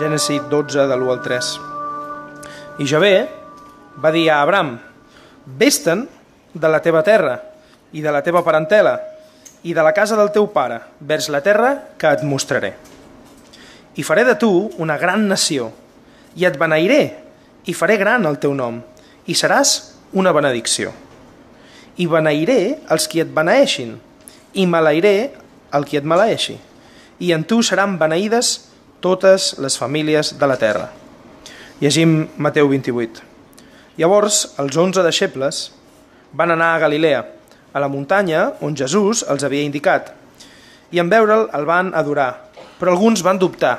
Gènesi 0.00 0.38
12, 0.48 0.86
de 0.88 0.96
l'1 0.96 1.10
al 1.12 1.18
3. 1.20 1.48
I 2.80 2.86
Javé 2.88 3.28
va 4.00 4.08
dir 4.14 4.30
a 4.32 4.38
Abram, 4.40 4.78
Vés-te'n 5.44 6.06
de 6.54 6.68
la 6.72 6.78
teva 6.80 7.02
terra 7.04 7.34
i 7.92 8.00
de 8.00 8.12
la 8.14 8.22
teva 8.24 8.40
parentela 8.40 8.94
i 9.60 9.74
de 9.76 9.84
la 9.84 9.92
casa 9.92 10.16
del 10.16 10.30
teu 10.32 10.46
pare 10.54 10.78
vers 11.04 11.28
la 11.28 11.42
terra 11.44 11.74
que 12.00 12.08
et 12.08 12.24
mostraré. 12.24 12.70
I 14.00 14.06
faré 14.06 14.24
de 14.24 14.38
tu 14.40 14.70
una 14.80 14.96
gran 14.96 15.26
nació 15.28 15.68
i 16.32 16.48
et 16.48 16.56
beneiré 16.56 17.02
i 17.68 17.76
faré 17.76 17.98
gran 18.00 18.24
el 18.24 18.40
teu 18.40 18.56
nom 18.56 18.80
i 19.28 19.36
seràs 19.36 19.74
una 20.16 20.32
benedicció. 20.32 20.94
I 22.00 22.08
beneiré 22.08 22.80
els 22.88 23.04
qui 23.04 23.20
et 23.20 23.28
beneeixin 23.28 23.98
i 24.56 24.64
maleiré 24.64 25.14
el 25.76 25.84
qui 25.84 26.00
et 26.00 26.08
maleeixi. 26.08 26.56
I 27.20 27.36
en 27.36 27.44
tu 27.44 27.60
seran 27.60 28.00
beneïdes 28.00 28.69
totes 29.00 29.54
les 29.58 29.76
famílies 29.80 30.34
de 30.38 30.46
la 30.46 30.56
terra. 30.60 30.90
Llegim 31.80 32.28
Mateu 32.36 32.68
28. 32.68 33.22
Llavors, 33.96 34.54
els 34.60 34.76
onze 34.76 35.02
deixebles 35.04 35.70
van 36.36 36.52
anar 36.52 36.74
a 36.74 36.82
Galilea, 36.84 37.24
a 37.72 37.80
la 37.80 37.88
muntanya 37.88 38.50
on 38.60 38.76
Jesús 38.76 39.24
els 39.28 39.44
havia 39.44 39.64
indicat, 39.64 40.12
i 40.92 41.00
en 41.00 41.10
veure'l 41.10 41.48
el 41.56 41.66
van 41.66 41.94
adorar, 41.96 42.50
però 42.78 42.92
alguns 42.92 43.24
van 43.24 43.40
dubtar. 43.40 43.78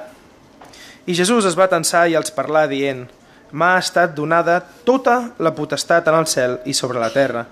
I 1.06 1.14
Jesús 1.18 1.46
es 1.46 1.58
va 1.58 1.70
tensar 1.70 2.08
i 2.10 2.18
els 2.18 2.34
parlar 2.34 2.68
dient, 2.72 3.06
m'ha 3.52 3.78
estat 3.78 4.16
donada 4.16 4.60
tota 4.88 5.36
la 5.40 5.54
potestat 5.56 6.08
en 6.08 6.18
el 6.22 6.28
cel 6.28 6.60
i 6.66 6.74
sobre 6.74 7.00
la 7.00 7.12
terra. 7.14 7.46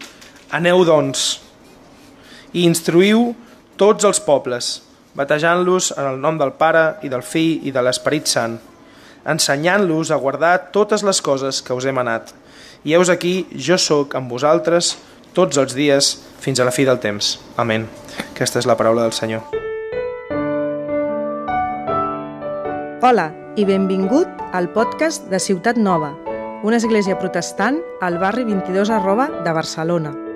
Aneu, 0.56 0.82
doncs, 0.88 1.40
i 2.54 2.66
instruïu 2.66 3.34
tots 3.78 4.08
els 4.08 4.22
pobles, 4.24 4.80
batejant-los 5.18 5.94
en 5.98 6.06
el 6.06 6.20
nom 6.22 6.38
del 6.38 6.54
Pare 6.58 7.00
i 7.06 7.10
del 7.10 7.24
Fill 7.26 7.66
i 7.68 7.74
de 7.76 7.84
l'Esperit 7.84 8.30
Sant, 8.30 8.58
ensenyant-los 9.30 10.12
a 10.12 10.20
guardar 10.22 10.72
totes 10.76 11.04
les 11.04 11.22
coses 11.22 11.62
que 11.62 11.74
us 11.74 11.86
he 11.86 11.96
manat. 11.96 12.34
I 12.84 12.96
heus 12.96 13.10
aquí, 13.10 13.48
jo 13.52 13.78
sóc 13.78 14.16
amb 14.16 14.32
vosaltres 14.32 14.96
tots 15.34 15.58
els 15.58 15.76
dies 15.76 16.14
fins 16.40 16.60
a 16.60 16.68
la 16.68 16.74
fi 16.76 16.86
del 16.88 17.00
temps. 17.00 17.38
Amén. 17.58 17.88
Aquesta 18.32 18.62
és 18.62 18.70
la 18.70 18.78
paraula 18.80 19.06
del 19.08 19.16
Senyor. 19.18 19.44
Hola 23.02 23.30
i 23.56 23.66
benvingut 23.68 24.28
al 24.54 24.70
podcast 24.76 25.30
de 25.32 25.40
Ciutat 25.40 25.78
Nova, 25.80 26.14
una 26.64 26.80
església 26.80 27.18
protestant 27.20 27.80
al 28.02 28.20
barri 28.20 28.44
22 28.48 28.92
arroba 28.92 29.30
de 29.44 29.54
Barcelona. 29.56 30.29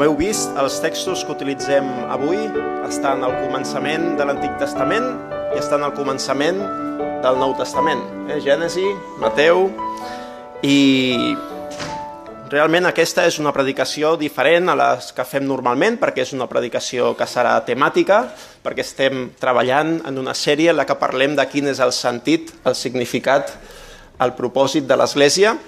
Com 0.00 0.06
heu 0.08 0.14
vist, 0.16 0.48
els 0.56 0.78
textos 0.80 1.20
que 1.28 1.34
utilitzem 1.34 1.84
avui 2.08 2.38
estan 2.86 3.20
al 3.20 3.34
començament 3.42 4.14
de 4.16 4.24
l'Antic 4.24 4.54
Testament 4.56 5.04
i 5.52 5.58
estan 5.60 5.82
al 5.84 5.92
començament 5.92 6.56
del 7.20 7.36
Nou 7.36 7.52
Testament. 7.58 8.00
Eh? 8.32 8.38
Gènesi, 8.40 8.86
Mateu, 9.20 9.66
i 10.64 11.34
realment 12.48 12.88
aquesta 12.88 13.26
és 13.28 13.36
una 13.44 13.52
predicació 13.52 14.14
diferent 14.16 14.72
a 14.72 14.78
les 14.80 15.10
que 15.12 15.26
fem 15.28 15.44
normalment 15.44 16.00
perquè 16.00 16.24
és 16.24 16.32
una 16.32 16.48
predicació 16.48 17.12
que 17.18 17.28
serà 17.28 17.58
temàtica, 17.68 18.22
perquè 18.64 18.80
estem 18.86 19.26
treballant 19.36 19.98
en 20.08 20.22
una 20.22 20.32
sèrie 20.32 20.72
en 20.72 20.80
la 20.80 20.88
que 20.88 20.96
parlem 20.96 21.36
de 21.36 21.44
quin 21.52 21.68
és 21.74 21.84
el 21.84 21.92
sentit, 21.92 22.54
el 22.64 22.72
significat, 22.72 23.52
el 24.16 24.32
propòsit 24.32 24.88
de 24.88 24.96
l'Església 24.96 25.58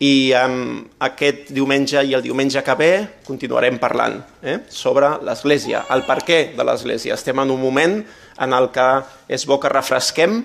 i 0.00 0.32
um, 0.32 0.80
aquest 1.04 1.50
diumenge 1.52 2.00
i 2.08 2.14
el 2.16 2.24
diumenge 2.24 2.62
que 2.64 2.76
ve 2.78 2.92
continuarem 3.26 3.76
parlant 3.80 4.16
eh, 4.40 4.62
sobre 4.72 5.12
l'Església, 5.26 5.84
el 5.92 6.06
per 6.08 6.22
què 6.24 6.38
de 6.56 6.64
l'Església. 6.64 7.18
Estem 7.18 7.42
en 7.42 7.52
un 7.52 7.60
moment 7.60 7.98
en 8.40 8.56
el 8.56 8.70
que 8.72 8.88
és 9.28 9.44
bo 9.44 9.58
que 9.60 9.68
refresquem 9.68 10.40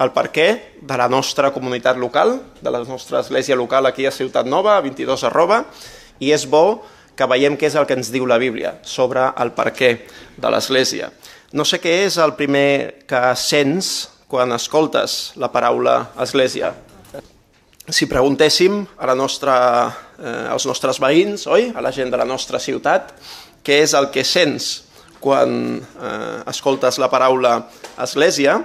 el 0.00 0.12
per 0.14 0.28
què 0.32 0.46
de 0.86 0.96
la 0.96 1.08
nostra 1.10 1.50
comunitat 1.52 1.98
local, 1.98 2.36
de 2.62 2.70
la 2.70 2.84
nostra 2.86 3.20
església 3.20 3.58
local 3.58 3.90
aquí 3.90 4.06
a 4.06 4.14
Ciutat 4.14 4.46
Nova, 4.46 4.78
22 4.80 5.26
arroba, 5.28 5.64
i 6.22 6.30
és 6.32 6.46
bo 6.48 6.80
que 7.18 7.26
veiem 7.28 7.58
què 7.58 7.66
és 7.68 7.76
el 7.76 7.88
que 7.90 7.98
ens 7.98 8.12
diu 8.14 8.24
la 8.30 8.38
Bíblia 8.40 8.78
sobre 8.86 9.26
el 9.42 9.50
per 9.58 9.72
què 9.76 9.90
de 10.38 10.54
l'església. 10.54 11.10
No 11.52 11.66
sé 11.66 11.82
què 11.82 12.04
és 12.06 12.16
el 12.22 12.36
primer 12.38 13.02
que 13.10 13.20
sents 13.36 14.08
quan 14.30 14.54
escoltes 14.54 15.34
la 15.36 15.50
paraula 15.50 16.12
església. 16.22 16.70
Si 17.90 18.06
preguntéssim 18.06 18.84
a 18.98 19.06
la 19.06 19.16
nostra, 19.18 19.54
eh, 20.18 20.46
als 20.52 20.66
nostres 20.66 21.00
veïns, 21.02 21.46
oi? 21.50 21.72
a 21.74 21.80
la 21.82 21.90
gent 21.90 22.10
de 22.10 22.18
la 22.18 22.24
nostra 22.24 22.60
ciutat, 22.62 23.10
què 23.66 23.80
és 23.82 23.94
el 23.98 24.10
que 24.14 24.22
sents 24.22 24.84
quan 25.18 25.80
eh, 25.80 26.36
escoltes 26.46 27.00
la 27.02 27.10
paraula 27.10 27.56
església, 27.98 28.60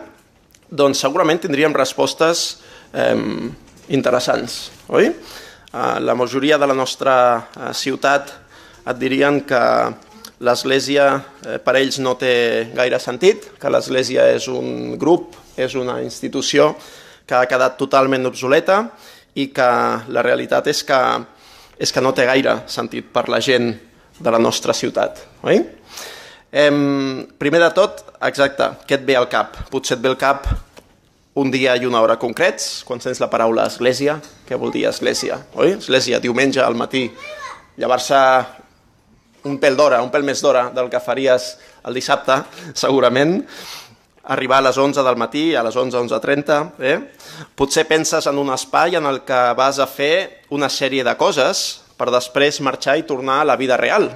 doncs 0.70 1.02
segurament 1.02 1.42
tindríem 1.42 1.74
respostes 1.74 2.62
eh, 2.94 3.18
interessants, 3.90 4.70
oi? 4.94 5.10
Eh, 5.10 5.98
la 6.06 6.16
majoria 6.16 6.60
de 6.62 6.70
la 6.70 6.78
nostra 6.78 7.16
eh, 7.40 7.72
ciutat 7.74 8.30
et 8.86 9.00
dirien 9.02 9.42
que 9.42 9.64
l'església 10.46 11.08
eh, 11.18 11.58
per 11.58 11.80
ells 11.82 11.98
no 11.98 12.14
té 12.14 12.70
gaire 12.78 13.02
sentit, 13.02 13.56
que 13.58 13.74
l'església 13.74 14.30
és 14.38 14.46
un 14.54 15.00
grup, 15.02 15.34
és 15.58 15.74
una 15.74 15.98
institució 16.06 16.76
que 17.26 17.34
ha 17.34 17.50
quedat 17.50 17.74
totalment 17.80 18.30
obsoleta 18.30 18.84
i 19.36 19.50
que 19.54 19.70
la 20.16 20.24
realitat 20.24 20.68
és 20.72 20.82
que, 20.88 21.00
és 21.78 21.92
que 21.92 22.04
no 22.04 22.14
té 22.16 22.26
gaire 22.28 22.62
sentit 22.72 23.12
per 23.14 23.28
la 23.32 23.42
gent 23.44 23.74
de 24.20 24.32
la 24.32 24.40
nostra 24.40 24.74
ciutat, 24.74 25.20
oi? 25.44 25.60
Em, 26.56 27.26
primer 27.40 27.60
de 27.66 27.72
tot, 27.76 28.00
exacte, 28.24 28.70
què 28.88 28.96
et 28.96 29.04
ve 29.08 29.18
al 29.20 29.28
cap? 29.28 29.58
Potser 29.72 29.98
et 29.98 30.04
ve 30.06 30.14
al 30.14 30.20
cap 30.20 30.48
un 31.36 31.50
dia 31.52 31.74
i 31.76 31.84
una 31.84 32.00
hora 32.00 32.16
concrets, 32.16 32.86
quan 32.88 33.02
sents 33.04 33.20
la 33.20 33.28
paraula 33.28 33.66
església, 33.68 34.16
què 34.48 34.56
vol 34.56 34.72
dir 34.72 34.86
església, 34.88 35.42
oi? 35.60 35.74
Església, 35.76 36.22
diumenge 36.24 36.64
al 36.64 36.78
matí, 36.80 37.10
llevar-se 37.76 38.20
un 39.46 39.60
pèl 39.60 39.76
d'hora, 39.76 40.00
un 40.02 40.14
pèl 40.14 40.24
més 40.24 40.40
d'hora 40.42 40.70
del 40.74 40.88
que 40.90 41.04
faries 41.04 41.52
el 41.86 42.00
dissabte, 42.00 42.40
segurament, 42.74 43.42
arribar 44.26 44.60
a 44.60 44.68
les 44.70 44.78
11 44.78 45.04
del 45.06 45.18
matí, 45.18 45.54
a 45.56 45.64
les 45.64 45.76
11, 45.76 45.98
11.30, 45.98 46.60
eh? 46.80 46.98
potser 47.56 47.86
penses 47.88 48.26
en 48.26 48.40
un 48.42 48.50
espai 48.54 48.98
en 48.98 49.06
el 49.06 49.22
que 49.26 49.42
vas 49.58 49.80
a 49.80 49.88
fer 49.88 50.46
una 50.50 50.70
sèrie 50.70 51.06
de 51.06 51.14
coses 51.18 51.84
per 51.96 52.10
després 52.14 52.62
marxar 52.66 52.98
i 52.98 53.06
tornar 53.06 53.42
a 53.42 53.50
la 53.52 53.56
vida 53.56 53.78
real, 53.78 54.10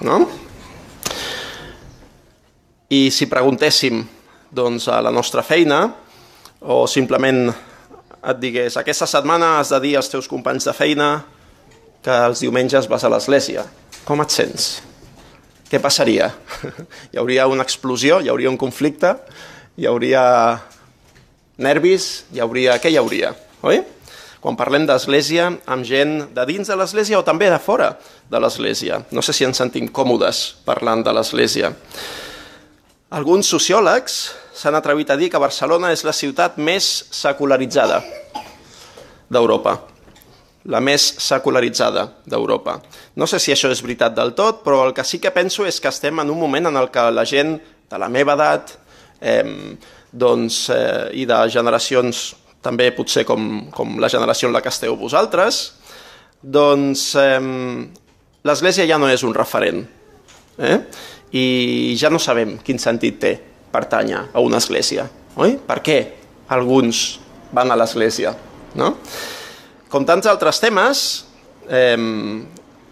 no? 0.00 0.24
I 2.88 3.10
si 3.10 3.28
preguntéssim 3.28 4.02
doncs, 4.54 4.88
a 4.88 5.00
la 5.02 5.12
nostra 5.12 5.42
feina, 5.42 5.84
o 6.64 6.84
simplement 6.88 7.48
et 8.24 8.40
digués 8.40 8.78
aquesta 8.80 9.08
setmana 9.10 9.58
has 9.58 9.72
de 9.74 9.80
dir 9.84 9.96
als 9.98 10.08
teus 10.08 10.30
companys 10.30 10.64
de 10.64 10.72
feina 10.72 11.08
que 12.04 12.16
els 12.28 12.40
diumenges 12.44 12.88
vas 12.88 13.04
a 13.04 13.12
l'església. 13.12 13.64
Com 14.04 14.20
et 14.24 14.32
sents? 14.32 14.93
Què 15.74 15.80
passaria? 15.82 16.28
Hi 17.10 17.18
hauria 17.18 17.48
una 17.50 17.64
explosió, 17.66 18.20
hi 18.22 18.28
hauria 18.30 18.46
un 18.46 18.54
conflicte, 18.54 19.08
hi 19.74 19.88
hauria 19.90 20.20
nervis, 21.58 22.04
hi 22.30 22.38
hauria... 22.44 22.76
Què 22.78 22.92
hi 22.92 22.98
hauria? 23.00 23.32
Oi? 23.66 23.80
Quan 24.38 24.54
parlem 24.54 24.84
d'església 24.86 25.48
amb 25.66 25.82
gent 25.88 26.28
de 26.36 26.44
dins 26.46 26.70
de 26.70 26.76
l'església 26.78 27.18
o 27.18 27.24
també 27.26 27.48
de 27.50 27.58
fora 27.58 27.88
de 28.30 28.38
l'església. 28.38 29.00
No 29.10 29.24
sé 29.26 29.34
si 29.34 29.48
ens 29.48 29.58
sentim 29.58 29.88
còmodes 29.90 30.44
parlant 30.62 31.02
de 31.02 31.14
l'església. 31.16 31.72
Alguns 33.18 33.50
sociòlegs 33.50 34.20
s'han 34.54 34.78
atrevit 34.78 35.10
a 35.10 35.18
dir 35.18 35.32
que 35.32 35.42
Barcelona 35.42 35.90
és 35.90 36.06
la 36.06 36.14
ciutat 36.14 36.54
més 36.54 36.92
secularitzada 37.10 37.98
d'Europa. 39.26 39.93
La 40.72 40.80
més 40.80 41.02
secularitzada 41.20 42.06
d'Europa. 42.24 42.78
No 43.20 43.26
sé 43.28 43.40
si 43.42 43.52
això 43.52 43.68
és 43.72 43.82
veritat 43.84 44.14
del 44.16 44.32
tot, 44.36 44.62
però 44.64 44.86
el 44.86 44.94
que 44.96 45.04
sí 45.04 45.20
que 45.20 45.32
penso 45.34 45.66
és 45.68 45.80
que 45.80 45.90
estem 45.92 46.22
en 46.22 46.30
un 46.32 46.40
moment 46.40 46.70
en 46.70 46.78
el 46.80 46.88
que 46.90 47.04
la 47.12 47.26
gent 47.28 47.58
de 47.90 48.00
la 48.00 48.08
meva 48.08 48.32
edat 48.38 48.72
eh, 49.20 49.44
doncs, 50.10 50.70
eh, 50.72 51.10
i 51.20 51.26
de 51.28 51.42
generacions 51.52 52.30
també 52.64 52.88
potser 52.96 53.26
com, 53.28 53.66
com 53.74 53.98
la 54.00 54.08
generació 54.08 54.48
en 54.48 54.56
la 54.56 54.62
que 54.64 54.72
esteu 54.72 54.96
vosaltres, 54.96 55.66
doncs 56.40 57.10
eh, 57.20 57.40
l'Església 58.44 58.88
ja 58.88 58.98
no 59.00 59.10
és 59.12 59.24
un 59.26 59.34
referent. 59.36 59.84
Eh? 60.58 60.78
I 61.34 61.46
ja 61.98 62.12
no 62.12 62.20
sabem 62.22 62.56
quin 62.64 62.80
sentit 62.80 63.20
té 63.20 63.34
pertànyer 63.74 64.28
a 64.32 64.42
una 64.44 64.60
església. 64.62 65.08
Oi? 65.34 65.56
Per 65.58 65.80
què 65.82 65.98
alguns 66.54 67.18
van 67.54 67.72
a 67.72 67.78
l'església? 67.78 68.34
No? 68.78 68.94
Com 69.94 70.02
tants 70.02 70.26
altres 70.26 70.58
temes, 70.58 71.00
eh, 71.70 71.94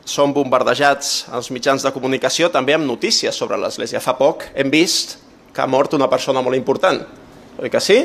són 0.07 0.31
bombardejats 0.37 1.09
als 1.35 1.49
mitjans 1.51 1.83
de 1.83 1.91
comunicació 1.91 2.47
també 2.55 2.77
amb 2.77 2.87
notícies 2.87 3.35
sobre 3.35 3.59
l'església. 3.59 3.99
Fa 3.99 4.15
poc 4.15 4.45
hem 4.55 4.71
vist 4.71 5.17
que 5.53 5.65
ha 5.65 5.67
mort 5.67 5.97
una 5.99 6.07
persona 6.07 6.41
molt 6.47 6.55
important. 6.55 7.03
Oi 7.59 7.71
que 7.75 7.81
sí? 7.83 7.99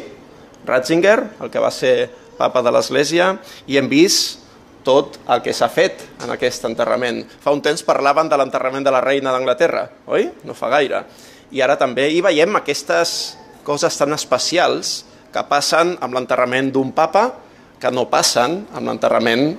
Ratzinger, 0.65 1.29
el 1.45 1.53
que 1.53 1.61
va 1.61 1.69
ser 1.69 2.09
papa 2.39 2.63
de 2.65 2.73
l'església, 2.73 3.37
i 3.67 3.77
hem 3.77 3.87
vist 3.87 4.39
tot 4.83 5.19
el 5.29 5.45
que 5.45 5.53
s'ha 5.53 5.69
fet 5.69 6.01
en 6.23 6.33
aquest 6.33 6.65
enterrament. 6.65 7.21
Fa 7.39 7.53
un 7.53 7.61
temps 7.61 7.85
parlaven 7.85 8.29
de 8.29 8.37
l'enterrament 8.41 8.83
de 8.83 8.97
la 8.97 9.05
reina 9.05 9.31
d'Anglaterra, 9.31 9.91
oi? 10.07 10.31
No 10.43 10.57
fa 10.57 10.73
gaire. 10.73 11.05
i 11.51 11.61
ara 11.61 11.77
també 11.77 12.09
hi 12.09 12.19
veiem 12.19 12.55
aquestes 12.55 13.37
coses 13.63 13.95
tan 13.95 14.11
especials 14.11 15.05
que 15.31 15.43
passen 15.47 15.97
amb 16.01 16.13
l'enterrament 16.13 16.71
d'un 16.71 16.91
papa 16.91 17.46
que 17.81 17.91
no 17.93 18.07
passen 18.09 18.63
amb 18.73 18.89
l'enterrament 18.89 19.51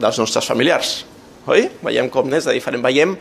dels 0.00 0.18
nostres 0.18 0.46
familiars. 0.46 1.02
Oi? 1.50 1.68
Veiem 1.84 2.08
com 2.10 2.28
n'és 2.30 2.46
de 2.48 2.54
diferent. 2.56 2.82
Veiem 2.84 3.16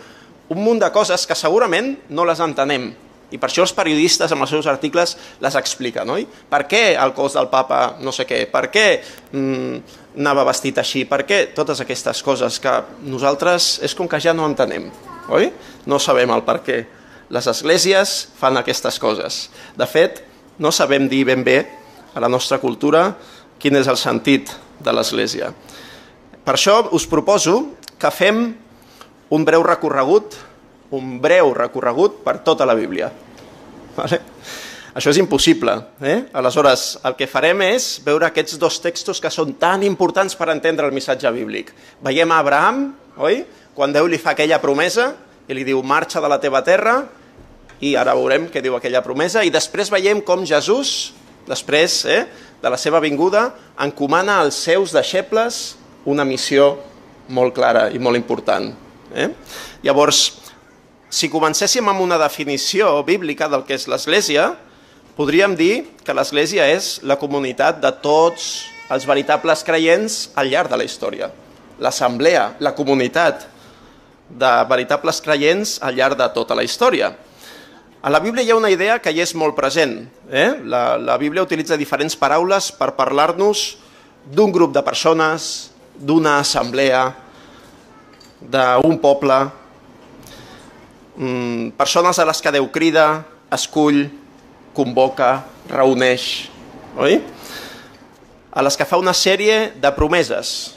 un 0.53 0.61
munt 0.61 0.81
de 0.81 0.89
coses 0.93 1.25
que 1.27 1.37
segurament 1.37 1.95
no 2.13 2.25
les 2.27 2.41
entenem. 2.43 2.91
I 3.33 3.39
per 3.41 3.49
això 3.49 3.63
els 3.63 3.73
periodistes 3.73 4.31
amb 4.31 4.45
els 4.45 4.51
seus 4.53 4.67
articles 4.69 5.15
les 5.41 5.55
expliquen, 5.57 6.09
oi? 6.13 6.27
Per 6.49 6.61
què 6.69 6.83
el 6.93 7.15
cos 7.17 7.33
del 7.33 7.49
papa 7.49 7.95
no 8.05 8.13
sé 8.13 8.27
què? 8.29 8.43
Per 8.51 8.67
què 8.69 8.85
mm, 9.33 9.79
anava 10.21 10.45
vestit 10.51 10.77
així? 10.77 11.01
Per 11.09 11.23
què 11.25 11.39
totes 11.57 11.81
aquestes 11.81 12.21
coses 12.25 12.59
que 12.61 12.75
nosaltres 13.09 13.79
és 13.85 13.97
com 13.97 14.09
que 14.09 14.21
ja 14.21 14.35
no 14.37 14.45
entenem, 14.45 14.91
oi? 15.33 15.49
No 15.89 15.97
sabem 15.97 16.29
el 16.35 16.45
per 16.45 16.59
què. 16.65 16.83
Les 17.33 17.47
esglésies 17.49 18.13
fan 18.37 18.59
aquestes 18.59 19.01
coses. 19.01 19.47
De 19.73 19.87
fet, 19.89 20.21
no 20.61 20.69
sabem 20.69 21.09
dir 21.09 21.23
ben 21.25 21.41
bé 21.41 21.63
a 22.13 22.21
la 22.21 22.29
nostra 22.29 22.59
cultura 22.61 23.07
quin 23.59 23.77
és 23.79 23.89
el 23.89 23.99
sentit 23.99 24.51
de 24.83 24.93
l'església. 24.95 25.51
Per 26.43 26.55
això 26.55 26.81
us 26.91 27.07
proposo 27.07 27.59
que 27.99 28.11
fem 28.11 28.45
un 29.33 29.45
breu 29.47 29.63
recorregut, 29.63 30.35
un 30.93 31.17
breu 31.21 31.53
recorregut 31.55 32.21
per 32.25 32.39
tota 32.45 32.67
la 32.67 32.75
Bíblia. 32.77 33.09
Vale? 33.95 34.19
Això 34.93 35.09
és 35.09 35.17
impossible. 35.17 35.73
Eh? 36.05 36.19
Aleshores, 36.37 36.99
el 37.07 37.15
que 37.17 37.25
farem 37.29 37.63
és 37.65 37.95
veure 38.05 38.27
aquests 38.27 38.59
dos 38.61 38.77
textos 38.81 39.21
que 39.21 39.31
són 39.33 39.55
tan 39.57 39.81
importants 39.85 40.37
per 40.37 40.51
entendre 40.53 40.85
el 40.85 40.93
missatge 40.93 41.31
bíblic. 41.33 41.71
Veiem 42.05 42.29
a 42.29 42.37
Abraham, 42.43 42.85
oi? 43.17 43.41
Quan 43.73 43.93
Déu 43.95 44.05
li 44.05 44.21
fa 44.21 44.35
aquella 44.35 44.61
promesa 44.61 45.09
i 45.49 45.57
li 45.57 45.65
diu 45.65 45.81
marxa 45.81 46.21
de 46.21 46.29
la 46.29 46.37
teva 46.41 46.61
terra 46.61 46.99
i 47.81 47.95
ara 47.97 48.13
veurem 48.13 48.45
què 48.53 48.61
diu 48.61 48.77
aquella 48.77 49.01
promesa 49.01 49.41
i 49.43 49.49
després 49.51 49.89
veiem 49.91 50.21
com 50.21 50.45
Jesús, 50.45 51.13
després 51.49 52.03
eh, 52.05 52.21
de 52.63 52.71
la 52.71 52.79
seva 52.79 53.01
vinguda, 53.03 53.49
encomana 53.83 54.39
als 54.39 54.61
seus 54.63 54.93
deixebles 54.95 55.75
una 56.07 56.23
missió 56.23 56.77
molt 57.27 57.51
clara 57.55 57.89
i 57.91 57.99
molt 57.99 58.15
important. 58.15 58.69
Eh? 59.11 59.29
Llavors, 59.83 60.23
si 61.11 61.29
comencéssim 61.29 61.87
amb 61.91 62.01
una 62.01 62.17
definició 62.21 62.95
bíblica 63.03 63.49
del 63.51 63.65
que 63.67 63.75
és 63.75 63.87
l'Església, 63.91 64.53
podríem 65.17 65.57
dir 65.59 65.73
que 66.07 66.15
l'Església 66.15 66.69
és 66.71 67.01
la 67.03 67.19
comunitat 67.19 67.83
de 67.83 67.91
tots 68.03 68.63
els 68.93 69.05
veritables 69.07 69.63
creients 69.67 70.29
al 70.39 70.49
llarg 70.49 70.71
de 70.71 70.79
la 70.79 70.87
història. 70.87 71.29
L'assemblea, 71.83 72.53
la 72.63 72.73
comunitat 72.77 73.47
de 74.29 74.53
veritables 74.69 75.19
creients 75.21 75.77
al 75.83 75.99
llarg 75.99 76.17
de 76.17 76.29
tota 76.33 76.55
la 76.55 76.63
història. 76.63 77.11
A 78.03 78.09
la 78.09 78.19
Bíblia 78.19 78.43
hi 78.43 78.49
ha 78.51 78.55
una 78.59 78.67
idea 78.67 78.97
que 78.99 79.13
hi 79.15 79.21
és 79.23 79.31
molt 79.39 79.55
present. 79.55 79.93
Eh? 80.27 80.49
La, 80.67 80.97
la 80.99 81.13
Bíblia 81.15 81.45
utilitza 81.45 81.77
diferents 81.79 82.17
paraules 82.19 82.65
per 82.75 82.89
parlar-nos 82.97 83.61
d'un 84.27 84.51
grup 84.51 84.73
de 84.75 84.81
persones, 84.83 85.45
d'una 85.95 86.33
assemblea, 86.41 87.05
d'un 88.43 88.97
poble, 88.99 89.37
mm, 91.15 91.69
persones 91.79 92.19
a 92.19 92.25
les 92.27 92.43
que 92.43 92.51
Déu 92.51 92.67
crida, 92.75 93.23
escull, 93.55 94.09
convoca, 94.75 95.45
reuneix, 95.71 96.49
oi? 96.99 97.21
A 98.51 98.65
les 98.67 98.75
que 98.75 98.89
fa 98.89 98.99
una 98.99 99.13
sèrie 99.15 99.77
de 99.79 99.93
promeses 99.95 100.73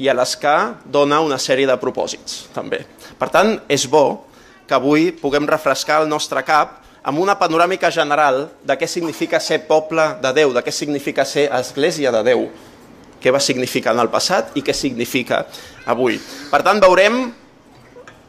i 0.00 0.08
a 0.08 0.16
les 0.16 0.32
que 0.40 0.56
dona 0.88 1.20
una 1.20 1.36
sèrie 1.36 1.68
de 1.68 1.76
propòsits, 1.76 2.46
també. 2.56 2.86
Per 3.20 3.28
tant, 3.28 3.58
és 3.68 3.84
bo 3.84 4.24
que 4.68 4.76
avui 4.76 5.10
puguem 5.16 5.48
refrescar 5.48 6.02
el 6.02 6.10
nostre 6.10 6.44
cap 6.44 6.78
amb 7.08 7.22
una 7.22 7.38
panoràmica 7.40 7.90
general 7.94 8.50
de 8.62 8.76
què 8.76 8.86
significa 8.86 9.40
ser 9.40 9.62
poble 9.66 10.04
de 10.22 10.32
Déu, 10.36 10.52
de 10.52 10.62
què 10.64 10.74
significa 10.74 11.24
ser 11.24 11.48
església 11.56 12.12
de 12.12 12.20
Déu, 12.26 12.48
què 13.18 13.32
va 13.32 13.40
significar 13.40 13.94
en 13.96 14.02
el 14.04 14.10
passat 14.12 14.52
i 14.60 14.62
què 14.62 14.74
significa 14.76 15.46
avui. 15.88 16.18
Per 16.50 16.60
tant, 16.66 16.82
veurem 16.84 17.30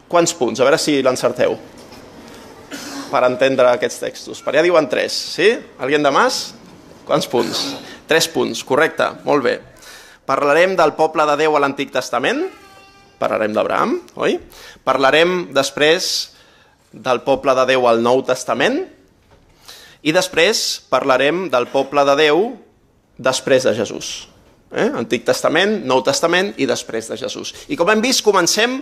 quants 0.10 0.34
punts, 0.34 0.62
a 0.62 0.66
veure 0.66 0.80
si 0.82 1.02
l'encerteu 1.04 1.58
per 3.10 3.26
entendre 3.26 3.74
aquests 3.74 4.00
textos. 4.00 4.42
Per 4.46 4.54
allà 4.54 4.64
diuen 4.64 4.88
tres, 4.90 5.14
sí? 5.36 5.50
Alguien 5.82 6.06
de 6.06 6.14
más? 6.14 6.54
Quants 7.10 7.28
punts? 7.30 7.64
Tres 8.10 8.30
punts, 8.32 8.62
correcte, 8.66 9.10
molt 9.26 9.44
bé. 9.46 9.58
Parlarem 10.30 10.76
del 10.78 10.94
poble 10.98 11.26
de 11.26 11.36
Déu 11.42 11.58
a 11.58 11.62
l'Antic 11.62 11.92
Testament, 11.94 12.46
parlarem 13.20 13.54
d'Abraham, 13.56 13.98
oi? 14.20 14.40
Parlarem 14.88 15.50
després 15.56 16.32
del 16.92 17.22
poble 17.26 17.54
de 17.58 17.68
Déu 17.70 17.86
al 17.90 18.02
Nou 18.02 18.24
Testament 18.26 18.82
i 20.02 20.16
després 20.16 20.82
parlarem 20.90 21.48
del 21.52 21.68
poble 21.70 22.06
de 22.08 22.16
Déu 22.24 22.44
després 23.20 23.68
de 23.68 23.76
Jesús. 23.76 24.30
Eh? 24.72 24.88
Antic 24.88 25.26
Testament, 25.28 25.82
Nou 25.86 26.02
Testament 26.06 26.54
i 26.58 26.68
després 26.70 27.10
de 27.12 27.18
Jesús. 27.20 27.54
I 27.68 27.78
com 27.78 27.90
hem 27.92 28.02
vist, 28.04 28.24
comencem 28.26 28.80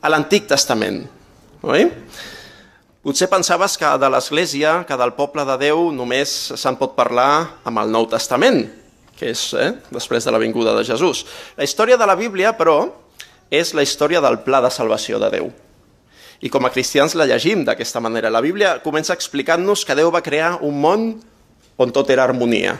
a 0.00 0.12
l'Antic 0.12 0.46
Testament. 0.48 1.02
Oi? 1.66 1.88
Potser 3.00 3.30
pensaves 3.32 3.78
que 3.80 3.90
de 3.96 4.08
l'Església, 4.12 4.82
que 4.84 4.96
del 5.00 5.14
poble 5.16 5.44
de 5.48 5.56
Déu, 5.60 5.86
només 5.96 6.30
se'n 6.60 6.76
pot 6.76 6.92
parlar 6.96 7.60
amb 7.64 7.80
el 7.80 7.92
Nou 7.92 8.06
Testament, 8.12 8.66
que 9.16 9.32
és 9.32 9.44
eh, 9.56 9.70
després 9.92 10.24
de 10.24 10.34
la 10.34 10.40
vinguda 10.40 10.74
de 10.76 10.84
Jesús. 10.84 11.24
La 11.56 11.64
història 11.64 11.96
de 12.00 12.08
la 12.08 12.16
Bíblia, 12.16 12.52
però, 12.56 12.82
és 13.50 13.74
la 13.74 13.82
història 13.82 14.22
del 14.22 14.40
pla 14.46 14.62
de 14.62 14.70
salvació 14.70 15.18
de 15.18 15.30
Déu. 15.34 15.50
I 16.40 16.48
com 16.48 16.64
a 16.64 16.70
cristians 16.72 17.16
la 17.18 17.26
llegim 17.28 17.66
d'aquesta 17.66 18.00
manera. 18.00 18.30
La 18.32 18.40
Bíblia 18.40 18.78
comença 18.80 19.12
explicant-nos 19.12 19.84
que 19.84 19.96
Déu 19.98 20.08
va 20.14 20.22
crear 20.24 20.54
un 20.64 20.78
món 20.80 21.10
on 21.76 21.92
tot 21.92 22.08
era 22.14 22.24
harmonia. 22.24 22.78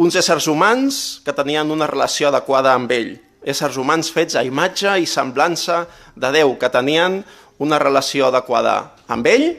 Uns 0.00 0.16
éssers 0.18 0.48
humans 0.50 1.20
que 1.22 1.34
tenien 1.36 1.70
una 1.70 1.86
relació 1.86 2.32
adequada 2.32 2.72
amb 2.74 2.90
ell. 2.90 3.12
Éssers 3.44 3.76
humans 3.78 4.10
fets 4.10 4.34
a 4.34 4.42
imatge 4.42 4.96
i 4.98 5.06
semblança 5.06 5.84
de 6.16 6.32
Déu, 6.34 6.56
que 6.58 6.72
tenien 6.72 7.20
una 7.62 7.78
relació 7.78 8.32
adequada 8.32 8.94
amb 9.06 9.28
ell 9.30 9.52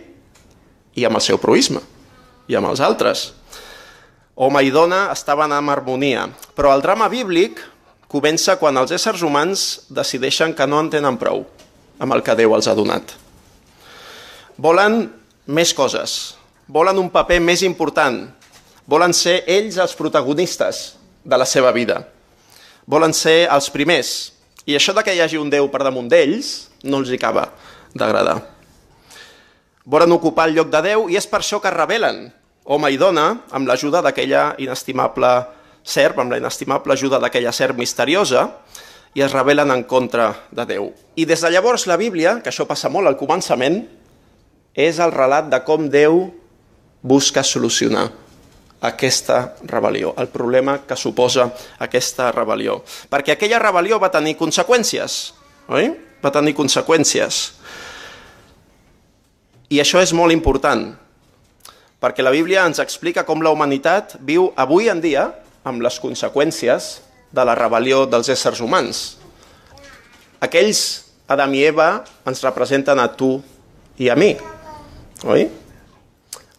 i 0.95 1.05
amb 1.05 1.19
el 1.19 1.23
seu 1.23 1.39
proisme, 1.39 1.79
i 2.51 2.57
amb 2.57 2.71
els 2.71 2.81
altres. 2.83 3.29
Home 4.35 4.65
i 4.67 4.73
dona 4.73 5.05
estaven 5.13 5.53
en 5.55 5.69
harmonia, 5.71 6.25
però 6.57 6.73
el 6.75 6.83
drama 6.83 7.07
bíblic 7.07 7.61
comença 8.11 8.55
quan 8.61 8.77
els 8.77 8.93
éssers 8.95 9.23
humans 9.25 9.85
decideixen 9.89 10.53
que 10.55 10.67
no 10.67 10.79
en 10.83 10.89
tenen 10.93 11.17
prou 11.21 11.45
amb 11.99 12.13
el 12.13 12.23
que 12.23 12.35
Déu 12.35 12.55
els 12.55 12.67
ha 12.67 12.75
donat. 12.77 13.15
Volen 14.57 15.05
més 15.47 15.73
coses, 15.75 16.35
volen 16.67 16.99
un 16.99 17.09
paper 17.11 17.39
més 17.43 17.63
important, 17.65 18.23
volen 18.87 19.13
ser 19.13 19.41
ells 19.47 19.77
els 19.81 19.95
protagonistes 19.97 20.95
de 21.25 21.37
la 21.37 21.45
seva 21.45 21.71
vida, 21.75 22.03
volen 22.87 23.13
ser 23.13 23.45
els 23.51 23.69
primers, 23.73 24.15
i 24.65 24.77
això 24.77 24.95
de 24.97 25.03
que 25.05 25.13
hi 25.13 25.21
hagi 25.21 25.37
un 25.37 25.51
Déu 25.53 25.69
per 25.69 25.83
damunt 25.85 26.07
d'ells 26.09 26.71
no 26.85 27.01
els 27.01 27.11
acaba 27.13 27.49
d'agradar. 27.93 28.39
Volen 29.85 30.15
ocupar 30.15 30.47
el 30.49 30.55
lloc 30.57 30.71
de 30.73 30.81
Déu 30.81 31.09
i 31.13 31.17
és 31.19 31.27
per 31.29 31.43
això 31.43 31.59
que 31.61 31.73
revelen 31.73 32.25
home 32.65 32.89
i 32.89 32.97
dona 32.97 33.27
amb 33.53 33.69
l'ajuda 33.69 34.01
d'aquella 34.01 34.55
inestimable 34.57 35.29
serp, 35.85 36.19
amb 36.19 36.33
la 36.33 36.39
inestimable 36.41 36.97
ajuda 36.97 37.21
d'aquella 37.21 37.53
serp 37.53 37.77
misteriosa, 37.77 38.49
i 39.15 39.23
es 39.23 39.31
rebel·len 39.31 39.71
en 39.71 39.85
contra 39.87 40.31
de 40.51 40.65
Déu. 40.67 40.89
I 41.15 41.23
des 41.29 41.39
de 41.39 41.51
llavors 41.53 41.85
la 41.87 41.95
Bíblia, 41.95 42.39
que 42.43 42.51
això 42.51 42.65
passa 42.67 42.91
molt 42.91 43.07
al 43.07 43.15
començament, 43.19 43.85
és 44.75 44.99
el 44.99 45.13
relat 45.15 45.47
de 45.53 45.61
com 45.63 45.87
Déu 45.87 46.25
busca 47.05 47.45
solucionar 47.45 48.09
aquesta 48.85 49.55
rebel·lió, 49.63 50.11
el 50.19 50.27
problema 50.33 50.81
que 50.83 50.97
suposa 50.99 51.47
aquesta 51.79 52.31
rebel·lió. 52.35 52.81
Perquè 53.09 53.37
aquella 53.37 53.61
rebel·lió 53.61 54.01
va 54.01 54.11
tenir 54.11 54.35
conseqüències, 54.37 55.15
oi? 55.71 55.93
Va 56.21 56.33
tenir 56.33 56.55
conseqüències. 56.57 57.39
I 59.71 59.79
això 59.81 60.01
és 60.03 60.11
molt 60.13 60.35
important, 60.35 60.89
perquè 62.01 62.25
la 62.25 62.33
Bíblia 62.35 62.65
ens 62.67 62.83
explica 62.83 63.23
com 63.25 63.41
la 63.41 63.53
humanitat 63.53 64.17
viu 64.19 64.51
avui 64.59 64.91
en 64.91 64.99
dia 65.01 65.29
amb 65.65 65.83
les 65.83 65.97
conseqüències 66.01 66.89
de 67.35 67.45
la 67.45 67.55
rebel·lió 67.57 68.05
dels 68.09 68.29
éssers 68.31 68.61
humans. 68.61 69.03
Aquells, 70.45 70.81
Adam 71.27 71.55
i 71.57 71.63
Eva, 71.65 71.89
ens 72.27 72.43
representen 72.45 73.01
a 73.01 73.09
tu 73.09 73.39
i 73.97 74.11
a 74.13 74.17
mi, 74.19 74.35
oi? 75.25 75.47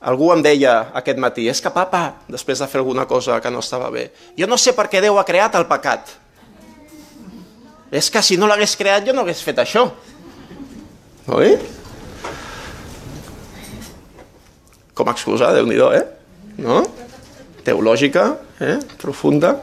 Algú 0.06 0.28
em 0.34 0.42
deia 0.44 0.74
aquest 0.98 1.18
matí, 1.22 1.46
és 1.50 1.62
que 1.62 1.72
papa, 1.72 2.02
després 2.30 2.60
de 2.60 2.68
fer 2.70 2.82
alguna 2.82 3.06
cosa 3.08 3.38
que 3.42 3.50
no 3.50 3.62
estava 3.62 3.88
bé, 3.94 4.10
jo 4.38 4.50
no 4.50 4.58
sé 4.58 4.74
per 4.76 4.88
què 4.90 5.00
Déu 5.02 5.18
ha 5.18 5.26
creat 5.26 5.56
el 5.58 5.66
pecat. 5.70 6.12
És 7.94 8.10
que 8.10 8.22
si 8.22 8.36
no 8.36 8.50
l'hagués 8.50 8.76
creat 8.76 9.06
jo 9.06 9.14
no 9.14 9.22
hagués 9.22 9.42
fet 9.46 9.62
això. 9.62 9.86
Oi? 11.32 11.56
com 14.96 15.10
a 15.10 15.12
excusa, 15.12 15.52
déu 15.52 15.66
nhi 15.68 15.76
eh? 15.76 16.04
No? 16.64 16.80
Teològica, 17.66 18.28
eh? 18.62 18.76
profunda. 19.00 19.56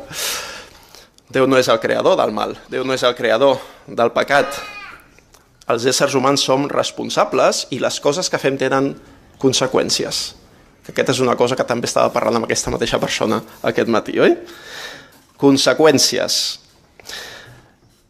Déu 1.33 1.47
no 1.47 1.57
és 1.57 1.69
el 1.71 1.79
creador 1.79 2.17
del 2.19 2.33
mal, 2.35 2.57
Déu 2.69 2.83
no 2.83 2.93
és 2.93 3.03
el 3.07 3.15
creador 3.15 3.61
del 3.87 4.11
pecat. 4.11 4.59
els 5.71 5.85
éssers 5.87 6.11
humans 6.13 6.41
som 6.43 6.65
responsables 6.67 7.67
i 7.71 7.79
les 7.79 7.99
coses 8.03 8.27
que 8.29 8.37
fem 8.37 8.57
tenen 8.59 8.89
conseqüències. 9.39 10.35
Que 10.83 10.91
aquesta 10.91 11.13
és 11.13 11.21
una 11.23 11.37
cosa 11.39 11.55
que 11.55 11.63
també 11.63 11.87
estava 11.87 12.11
parlant 12.11 12.35
amb 12.35 12.45
aquesta 12.45 12.69
mateixa 12.69 12.99
persona 12.99 13.39
aquest 13.63 13.87
matí, 13.87 14.19
oi? 14.19 14.35
Conseqüències. 15.39 16.59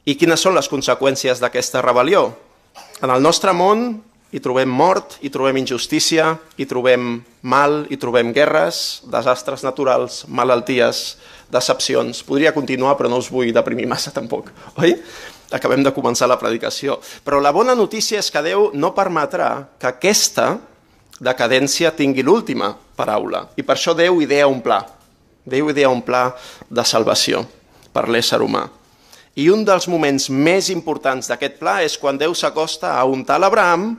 I 0.10 0.16
quines 0.18 0.42
són 0.42 0.58
les 0.58 0.68
conseqüències 0.68 1.40
d'aquesta 1.40 1.84
rebel·lió? 1.86 2.32
En 3.06 3.14
el 3.14 3.22
nostre 3.22 3.54
món 3.54 4.02
hi 4.34 4.42
trobem 4.42 4.70
mort, 4.70 5.20
hi 5.22 5.30
trobem 5.30 5.60
injustícia, 5.62 6.32
hi 6.58 6.66
trobem 6.66 7.20
mal, 7.46 7.84
hi 7.94 8.00
trobem 8.02 8.32
guerres, 8.34 9.04
desastres 9.06 9.62
naturals, 9.62 10.24
malalties, 10.26 11.04
decepcions. 11.54 12.24
Podria 12.26 12.54
continuar, 12.56 12.96
però 12.98 13.12
no 13.12 13.20
us 13.22 13.30
vull 13.30 13.54
deprimir 13.54 13.86
massa 13.86 14.10
tampoc, 14.12 14.50
oi? 14.82 14.96
Acabem 15.54 15.84
de 15.86 15.92
començar 15.94 16.26
la 16.26 16.40
predicació. 16.42 16.96
Però 17.22 17.38
la 17.38 17.52
bona 17.54 17.76
notícia 17.78 18.18
és 18.18 18.32
que 18.34 18.42
Déu 18.42 18.72
no 18.74 18.90
permetrà 18.98 19.68
que 19.78 19.92
aquesta 19.92 20.56
decadència 21.22 21.92
tingui 21.94 22.26
l'última 22.26 22.72
paraula. 22.98 23.44
I 23.54 23.62
per 23.62 23.76
això 23.78 23.94
Déu 23.94 24.18
idea 24.26 24.48
un 24.50 24.64
pla. 24.66 24.80
Déu 25.46 25.70
idea 25.70 25.92
un 25.94 26.02
pla 26.02 26.32
de 26.74 26.86
salvació 26.90 27.44
per 27.94 28.08
l'ésser 28.10 28.42
humà. 28.42 28.66
I 29.38 29.52
un 29.54 29.62
dels 29.66 29.86
moments 29.90 30.26
més 30.34 30.72
importants 30.74 31.30
d'aquest 31.30 31.62
pla 31.62 31.84
és 31.86 32.00
quan 32.02 32.18
Déu 32.18 32.34
s'acosta 32.34 32.96
a 32.98 33.06
un 33.06 33.22
tal 33.22 33.46
Abraham 33.46 33.92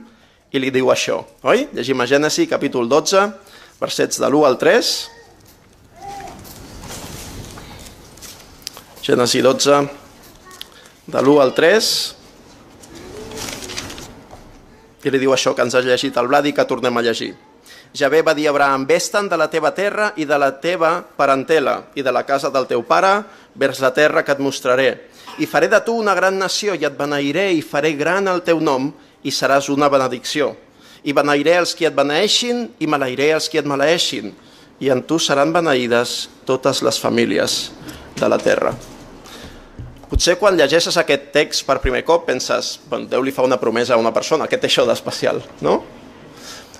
i 0.53 0.61
li 0.61 0.71
diu 0.71 0.91
això, 0.93 1.19
oi? 1.43 1.67
Llegim 1.73 2.01
a 2.01 2.07
Gènesi, 2.09 2.45
capítol 2.47 2.89
12, 2.89 3.23
versets 3.81 4.19
de 4.21 4.27
l'1 4.29 4.45
al 4.47 4.57
3. 4.61 4.91
Gènesi 9.05 9.41
12, 9.41 9.79
de 11.07 11.21
l'1 11.21 11.41
al 11.41 11.53
3. 11.57 11.89
I 15.05 15.11
li 15.13 15.21
diu 15.21 15.33
això 15.33 15.53
que 15.53 15.65
ens 15.65 15.75
ha 15.77 15.83
llegit 15.85 16.15
el 16.17 16.29
Bladi, 16.29 16.53
que 16.53 16.65
tornem 16.65 16.97
a 16.97 17.03
llegir. 17.05 17.33
Javé 17.95 18.21
va 18.25 18.33
dir 18.35 18.47
a 18.47 18.51
Abraham, 18.51 18.85
vés-te'n 18.89 19.29
de 19.31 19.37
la 19.39 19.47
teva 19.47 19.71
terra 19.71 20.09
i 20.19 20.25
de 20.27 20.37
la 20.37 20.51
teva 20.59 20.97
parentela 21.15 21.77
i 21.95 22.03
de 22.03 22.11
la 22.11 22.25
casa 22.27 22.49
del 22.51 22.67
teu 22.67 22.83
pare 22.83 23.21
vers 23.55 23.79
la 23.79 23.93
terra 23.95 24.23
que 24.23 24.33
et 24.35 24.41
mostraré. 24.43 24.89
I 25.39 25.47
faré 25.47 25.69
de 25.71 25.79
tu 25.83 25.95
una 25.95 26.15
gran 26.15 26.35
nació 26.39 26.75
i 26.75 26.83
et 26.83 26.97
beneiré 26.97 27.53
i 27.55 27.61
faré 27.63 27.93
gran 27.95 28.27
el 28.27 28.43
teu 28.43 28.59
nom 28.59 28.91
i 29.25 29.33
seràs 29.33 29.69
una 29.73 29.89
benedicció. 29.91 30.53
I 31.05 31.13
beneiré 31.13 31.57
els 31.59 31.75
qui 31.77 31.85
et 31.89 31.95
beneeixin 31.97 32.67
i 32.81 32.89
maleiré 32.89 33.31
els 33.35 33.49
qui 33.49 33.59
et 33.61 33.67
maleeixin. 33.67 34.31
I 34.81 34.91
en 34.93 35.03
tu 35.07 35.19
seran 35.21 35.53
beneïdes 35.55 36.15
totes 36.45 36.81
les 36.85 36.99
famílies 37.01 37.59
de 38.17 38.29
la 38.29 38.39
terra. 38.41 38.73
Potser 40.09 40.37
quan 40.39 40.57
llegeixes 40.57 40.97
aquest 41.01 41.31
text 41.33 41.65
per 41.65 41.79
primer 41.83 42.03
cop 42.05 42.27
penses, 42.27 42.75
bon, 42.89 43.07
Déu 43.09 43.23
li 43.25 43.33
fa 43.33 43.45
una 43.45 43.57
promesa 43.61 43.95
a 43.95 44.01
una 44.01 44.13
persona, 44.13 44.45
què 44.47 44.59
té 44.61 44.69
això 44.69 44.85
d'especial, 44.87 45.41
no? 45.65 45.79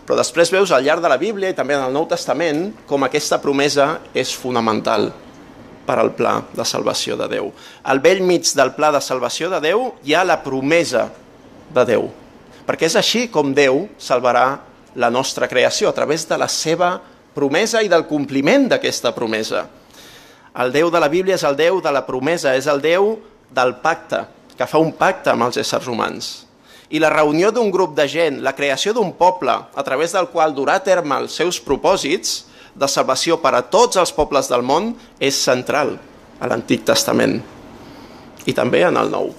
Però 0.05 0.17
després 0.19 0.51
veus 0.53 0.69
al 0.69 0.85
llarg 0.85 1.01
de 1.01 1.09
la 1.09 1.17
Bíblia 1.17 1.49
i 1.49 1.57
també 1.57 1.73
en 1.73 1.87
el 1.87 1.93
Nou 1.93 2.05
Testament 2.09 2.67
com 2.85 3.03
aquesta 3.03 3.39
promesa 3.41 3.95
és 4.13 4.35
fonamental 4.37 5.09
per 5.85 5.97
al 6.01 6.11
pla 6.17 6.35
de 6.53 6.65
salvació 6.65 7.17
de 7.17 7.29
Déu. 7.31 7.49
Al 7.83 8.01
vell 8.03 8.21
mig 8.25 8.51
del 8.57 8.75
pla 8.77 8.91
de 8.93 9.01
salvació 9.01 9.49
de 9.53 9.63
Déu 9.65 9.89
hi 10.05 10.13
ha 10.13 10.25
la 10.25 10.37
promesa 10.45 11.07
de 11.73 11.85
Déu. 11.89 12.05
Perquè 12.65 12.89
és 12.89 12.95
així 12.97 13.27
com 13.31 13.53
Déu 13.53 13.85
salvarà 14.01 14.59
la 14.95 15.09
nostra 15.11 15.47
creació, 15.47 15.89
a 15.89 15.95
través 15.95 16.25
de 16.27 16.37
la 16.39 16.47
seva 16.49 16.95
promesa 17.35 17.83
i 17.83 17.91
del 17.91 18.07
compliment 18.07 18.69
d'aquesta 18.71 19.11
promesa. 19.15 19.65
El 20.55 20.71
Déu 20.71 20.89
de 20.89 21.01
la 21.03 21.11
Bíblia 21.11 21.35
és 21.35 21.43
el 21.43 21.57
Déu 21.59 21.81
de 21.83 21.91
la 21.91 22.05
promesa, 22.07 22.55
és 22.55 22.67
el 22.71 22.81
Déu 22.81 23.17
del 23.51 23.75
pacte, 23.83 24.23
que 24.55 24.67
fa 24.67 24.79
un 24.79 24.93
pacte 24.95 25.33
amb 25.33 25.49
els 25.49 25.59
éssers 25.59 25.87
humans. 25.91 26.33
I 26.89 27.01
la 27.01 27.11
reunió 27.11 27.51
d'un 27.51 27.71
grup 27.73 27.95
de 27.97 28.05
gent, 28.07 28.39
la 28.45 28.55
creació 28.55 28.93
d'un 28.95 29.11
poble, 29.19 29.51
a 29.51 29.83
través 29.83 30.13
del 30.15 30.29
qual 30.31 30.55
durà 30.55 30.79
a 30.79 30.85
terme 30.85 31.17
els 31.19 31.35
seus 31.35 31.59
propòsits 31.59 32.45
de 32.75 32.87
salvació 32.87 33.39
per 33.41 33.55
a 33.57 33.65
tots 33.67 33.99
els 33.99 34.13
pobles 34.15 34.47
del 34.51 34.63
món, 34.63 34.93
és 35.19 35.35
central 35.35 35.97
a 36.39 36.47
l'Antic 36.47 36.85
Testament 36.87 37.41
i 38.45 38.53
també 38.53 38.83
en 38.85 38.97
el 38.97 39.11
Nou. 39.11 39.31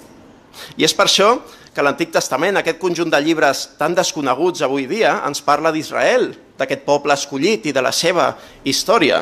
I 0.77 0.85
és 0.87 0.93
per 0.95 1.07
això 1.07 1.37
que 1.77 1.85
l'Antic 1.85 2.09
Testament, 2.09 2.57
aquest 2.57 2.79
conjunt 2.81 3.11
de 3.13 3.19
llibres 3.21 3.67
tan 3.77 3.93
desconeguts 3.93 4.63
avui 4.65 4.87
dia, 4.89 5.19
ens 5.27 5.43
parla 5.45 5.69
d'Israel, 5.69 6.31
d'aquest 6.57 6.81
poble 6.87 7.13
escollit 7.13 7.67
i 7.69 7.73
de 7.75 7.83
la 7.85 7.91
seva 7.93 8.31
història. 8.65 9.19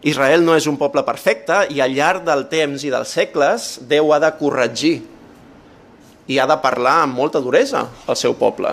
Israel 0.00 0.40
no 0.40 0.54
és 0.56 0.64
un 0.64 0.78
poble 0.80 1.04
perfecte 1.04 1.66
i 1.76 1.82
al 1.84 1.92
llarg 1.92 2.24
del 2.24 2.46
temps 2.48 2.86
i 2.88 2.92
dels 2.92 3.12
segles 3.12 3.66
Déu 3.84 4.14
ha 4.14 4.20
de 4.22 4.32
corregir 4.38 4.94
i 6.32 6.38
ha 6.40 6.48
de 6.48 6.56
parlar 6.62 7.02
amb 7.02 7.20
molta 7.20 7.44
duresa 7.44 7.84
al 8.08 8.16
seu 8.16 8.32
poble. 8.40 8.72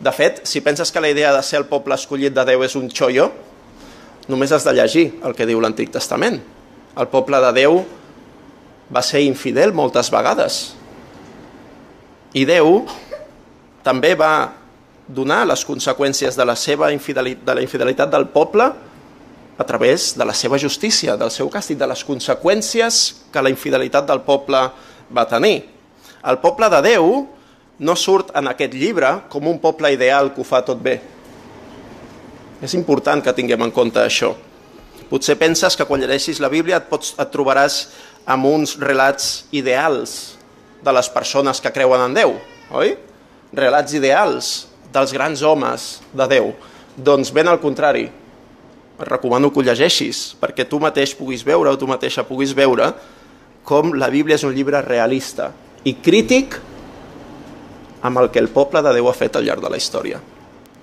De 0.00 0.16
fet, 0.16 0.40
si 0.48 0.64
penses 0.64 0.88
que 0.88 1.04
la 1.04 1.12
idea 1.12 1.34
de 1.36 1.44
ser 1.44 1.60
el 1.60 1.68
poble 1.68 2.00
escollit 2.00 2.32
de 2.32 2.46
Déu 2.48 2.64
és 2.64 2.78
un 2.80 2.88
xollo, 2.88 3.28
només 4.32 4.56
has 4.56 4.64
de 4.64 4.78
llegir 4.80 5.10
el 5.28 5.36
que 5.36 5.44
diu 5.44 5.60
l'Antic 5.60 5.92
Testament. 5.92 6.40
El 6.96 7.12
poble 7.12 7.36
de 7.44 7.52
Déu 7.60 7.82
va 8.90 9.02
ser 9.06 9.22
infidel 9.22 9.72
moltes 9.72 10.10
vegades. 10.12 10.60
I 12.34 12.44
Déu 12.46 12.84
també 13.86 14.14
va 14.18 14.52
donar 15.10 15.42
les 15.48 15.64
conseqüències 15.66 16.36
de 16.38 16.46
la 16.46 16.54
seva 16.54 16.92
infidelitat, 16.94 17.44
de 17.46 17.54
la 17.58 17.64
infidelitat 17.64 18.10
del 18.10 18.28
poble 18.30 18.68
a 19.60 19.64
través 19.64 20.14
de 20.16 20.24
la 20.24 20.34
seva 20.34 20.58
justícia, 20.58 21.16
del 21.16 21.30
seu 21.30 21.50
càstig, 21.50 21.76
de 21.78 21.88
les 21.90 22.04
conseqüències 22.06 23.00
que 23.32 23.42
la 23.42 23.50
infidelitat 23.52 24.06
del 24.08 24.22
poble 24.24 24.62
va 25.10 25.26
tenir. 25.28 25.66
El 26.24 26.38
poble 26.40 26.70
de 26.72 26.80
Déu 26.86 27.10
no 27.80 27.96
surt 27.96 28.30
en 28.36 28.48
aquest 28.48 28.76
llibre 28.76 29.10
com 29.32 29.48
un 29.48 29.58
poble 29.60 29.90
ideal 29.92 30.30
que 30.34 30.42
ho 30.42 30.46
fa 30.46 30.62
tot 30.64 30.80
bé. 30.80 31.00
És 32.60 32.76
important 32.76 33.22
que 33.24 33.34
tinguem 33.36 33.66
en 33.66 33.72
compte 33.72 34.00
això. 34.00 34.34
Potser 35.10 35.34
penses 35.40 35.74
que 35.74 35.86
quan 35.88 36.00
llegeixis 36.00 36.38
la 36.40 36.48
Bíblia 36.52 36.78
et, 36.78 36.88
pots, 36.88 37.14
et 37.18 37.32
trobaràs 37.32 37.80
amb 38.26 38.46
uns 38.46 38.76
relats 38.80 39.46
ideals 39.52 40.36
de 40.84 40.92
les 40.92 41.08
persones 41.12 41.60
que 41.60 41.72
creuen 41.72 42.02
en 42.08 42.16
Déu, 42.16 42.34
oi? 42.72 42.94
Relats 43.56 43.94
ideals 43.96 44.50
dels 44.92 45.12
grans 45.14 45.42
homes 45.42 46.00
de 46.16 46.26
Déu. 46.30 46.52
Doncs 46.96 47.32
ben 47.34 47.48
al 47.48 47.60
contrari, 47.62 48.08
et 49.00 49.08
recomano 49.08 49.50
que 49.50 49.60
ho 49.60 49.64
llegeixis, 49.64 50.34
perquè 50.40 50.66
tu 50.68 50.80
mateix 50.82 51.14
puguis 51.16 51.44
veure 51.46 51.72
o 51.72 51.78
tu 51.80 51.88
mateixa 51.88 52.26
puguis 52.28 52.52
veure 52.56 52.92
com 53.64 53.94
la 53.96 54.10
Bíblia 54.12 54.36
és 54.36 54.44
un 54.44 54.54
llibre 54.56 54.80
realista 54.84 55.50
i 55.84 55.94
crític 56.02 56.58
amb 58.04 58.20
el 58.20 58.30
que 58.32 58.40
el 58.40 58.50
poble 58.52 58.82
de 58.84 58.92
Déu 58.96 59.08
ha 59.08 59.16
fet 59.16 59.36
al 59.36 59.46
llarg 59.48 59.64
de 59.64 59.72
la 59.72 59.80
història. 59.80 60.20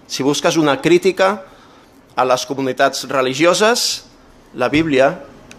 Si 0.07 0.23
busques 0.23 0.57
una 0.57 0.77
crítica 0.81 1.31
a 2.15 2.25
les 2.25 2.45
comunitats 2.49 3.05
religioses, 3.09 4.05
la 4.57 4.69
Bíblia 4.69 5.11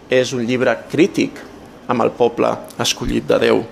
és 0.09 0.33
un 0.33 0.43
llibre 0.47 0.73
crític 0.91 1.48
amb 1.89 2.05
el 2.05 2.13
poble 2.13 2.53
escollit 2.79 3.25
de 3.27 3.41
Déu. 3.41 3.63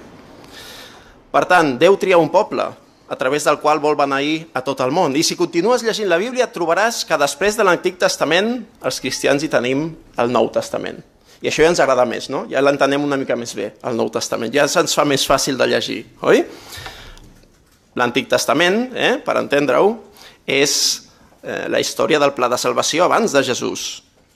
Per 1.31 1.43
tant, 1.45 1.75
Déu 1.77 1.97
tria 2.01 2.17
un 2.17 2.31
poble, 2.33 2.65
a 3.07 3.15
través 3.15 3.45
del 3.47 3.59
qual 3.59 3.79
vol 3.79 3.95
beneir 3.95 4.47
a 4.53 4.63
tot 4.65 4.81
el 4.83 4.91
món. 4.91 5.15
I 5.15 5.23
si 5.23 5.37
continues 5.39 5.83
llegint 5.85 6.09
la 6.09 6.19
Bíblia, 6.19 6.49
trobaràs 6.51 7.05
que 7.07 7.19
després 7.19 7.55
de 7.55 7.63
l'Antic 7.63 7.99
Testament 8.01 8.57
els 8.83 8.99
cristians 9.03 9.43
hi 9.43 9.51
tenim 9.51 9.89
el 10.19 10.33
Nou 10.33 10.49
Testament. 10.51 10.99
I 11.39 11.51
això 11.51 11.63
ja 11.63 11.69
ens 11.69 11.79
agrada 11.79 12.07
més, 12.09 12.31
no? 12.33 12.45
Ja 12.49 12.63
l'entenem 12.65 13.03
una 13.05 13.19
mica 13.19 13.37
més 13.37 13.53
bé, 13.55 13.71
el 13.85 13.95
Nou 13.95 14.09
Testament. 14.11 14.51
Ja 14.53 14.65
se'ns 14.67 14.95
fa 14.97 15.05
més 15.05 15.23
fàcil 15.29 15.59
de 15.59 15.69
llegir, 15.69 16.01
oi? 16.25 16.41
L'Antic 17.97 18.27
Testament, 18.29 18.89
eh, 18.97 19.15
per 19.23 19.37
entendre-ho, 19.39 19.93
és 20.47 20.73
eh, 21.43 21.67
la 21.69 21.79
història 21.79 22.19
del 22.19 22.33
pla 22.33 22.49
de 22.49 22.59
salvació 22.59 23.05
abans 23.05 23.31
de 23.31 23.43
Jesús. 23.45 23.87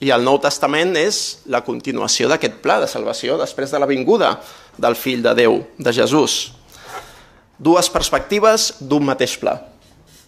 I 0.02 0.10
el 0.10 0.24
Nou 0.26 0.40
Testament 0.42 0.96
és 0.98 1.44
la 1.46 1.62
continuació 1.62 2.26
d'aquest 2.30 2.58
pla 2.64 2.80
de 2.82 2.90
salvació 2.90 3.38
després 3.38 3.70
de 3.70 3.78
la 3.78 3.86
vinguda 3.86 4.34
del 4.76 4.98
fill 4.98 5.22
de 5.22 5.36
Déu, 5.38 5.60
de 5.78 5.94
Jesús 5.94 6.50
dues 7.62 7.86
perspectives 7.94 8.72
d'un 8.82 9.04
mateix 9.06 9.36
pla. 9.38 9.54